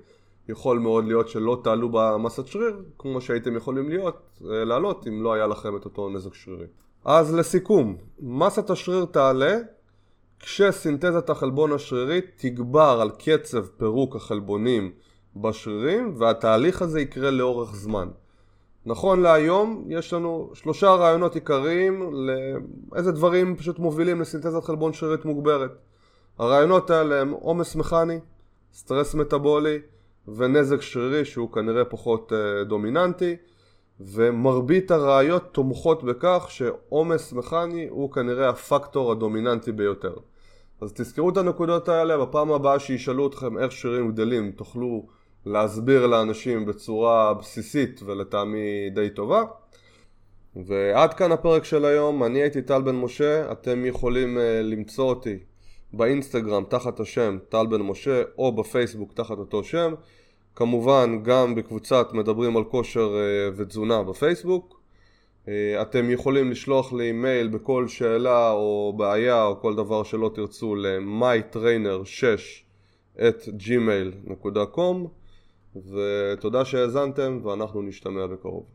יכול 0.49 0.79
מאוד 0.79 1.05
להיות 1.05 1.29
שלא 1.29 1.61
תעלו 1.63 1.89
במסת 1.91 2.47
שריר 2.47 2.83
כמו 2.97 3.21
שהייתם 3.21 3.55
יכולים 3.55 3.89
להיות, 3.89 4.39
אה, 4.51 4.65
לעלות 4.65 5.07
אם 5.07 5.23
לא 5.23 5.33
היה 5.33 5.47
לכם 5.47 5.75
את 5.75 5.85
אותו 5.85 6.09
נזק 6.09 6.33
שרירי. 6.33 6.65
אז 7.05 7.33
לסיכום, 7.35 7.95
מסת 8.19 8.69
השריר 8.69 9.05
תעלה 9.05 9.57
כשסינתזת 10.39 11.29
החלבון 11.29 11.71
השרירית 11.71 12.25
תגבר 12.35 12.99
על 13.01 13.09
קצב 13.09 13.65
פירוק 13.65 14.15
החלבונים 14.15 14.91
בשרירים 15.35 16.15
והתהליך 16.17 16.81
הזה 16.81 17.01
יקרה 17.01 17.31
לאורך 17.31 17.75
זמן. 17.75 18.07
נכון 18.85 19.21
להיום 19.21 19.85
יש 19.89 20.13
לנו 20.13 20.51
שלושה 20.53 20.89
רעיונות 20.89 21.35
עיקריים 21.35 22.13
לאיזה 22.13 23.11
דברים 23.11 23.55
פשוט 23.55 23.79
מובילים 23.79 24.21
לסינתזת 24.21 24.63
חלבון 24.63 24.93
שרירית 24.93 25.25
מוגברת. 25.25 25.71
הרעיונות 26.39 26.89
האלה 26.89 27.21
הם 27.21 27.31
עומס 27.31 27.75
מכני, 27.75 28.19
סטרס 28.73 29.15
מטאבולי 29.15 29.79
ונזק 30.27 30.81
שרירי 30.81 31.25
שהוא 31.25 31.51
כנראה 31.51 31.85
פחות 31.85 32.31
uh, 32.31 32.63
דומיננטי 32.67 33.35
ומרבית 33.99 34.91
הראיות 34.91 35.53
תומכות 35.53 36.03
בכך 36.03 36.45
שעומס 36.49 37.33
מכני 37.33 37.87
הוא 37.89 38.11
כנראה 38.11 38.49
הפקטור 38.49 39.11
הדומיננטי 39.11 39.71
ביותר. 39.71 40.13
אז 40.81 40.93
תזכרו 40.93 41.29
את 41.29 41.37
הנקודות 41.37 41.89
האלה, 41.89 42.17
בפעם 42.17 42.51
הבאה 42.51 42.79
שישאלו 42.79 43.27
אתכם 43.27 43.57
איך 43.57 43.71
שרירים 43.71 44.11
גדלים 44.11 44.51
תוכלו 44.51 45.05
להסביר 45.45 46.07
לאנשים 46.07 46.65
בצורה 46.65 47.33
בסיסית 47.33 48.01
ולטעמי 48.05 48.89
די 48.89 49.09
טובה. 49.09 49.43
ועד 50.55 51.13
כאן 51.13 51.31
הפרק 51.31 51.63
של 51.63 51.85
היום, 51.85 52.23
אני 52.23 52.41
הייתי 52.41 52.61
טל 52.61 52.81
בן 52.81 52.95
משה, 52.95 53.51
אתם 53.51 53.85
יכולים 53.85 54.37
uh, 54.37 54.41
למצוא 54.63 55.09
אותי 55.09 55.37
באינסטגרם 55.93 56.63
תחת 56.69 56.99
השם 56.99 57.37
טל 57.49 57.65
בן 57.69 57.81
משה 57.81 58.21
או 58.37 58.51
בפייסבוק 58.51 59.13
תחת 59.13 59.37
אותו 59.37 59.63
שם 59.63 59.93
כמובן 60.55 61.19
גם 61.23 61.55
בקבוצת 61.55 62.07
מדברים 62.13 62.57
על 62.57 62.63
כושר 62.63 63.09
uh, 63.13 63.53
ותזונה 63.57 64.03
בפייסבוק. 64.03 64.81
uh, 65.45 65.49
אתם 65.81 66.09
יכולים 66.09 66.51
לשלוח 66.51 66.93
לי 66.93 67.11
מייל 67.11 67.47
בכל 67.47 67.87
שאלה 67.87 68.51
או 68.51 68.93
בעיה 68.97 69.43
או 69.45 69.61
כל 69.61 69.75
דבר 69.75 70.03
שלא 70.03 70.31
תרצו 70.35 70.75
ל-mytrainer6 70.75 72.61
את 73.27 73.43
gmail.com 73.43 75.07
ותודה 75.75 76.65
שהאזנתם 76.65 77.39
ואנחנו 77.43 77.81
נשתמע 77.81 78.27
בקרוב 78.27 78.65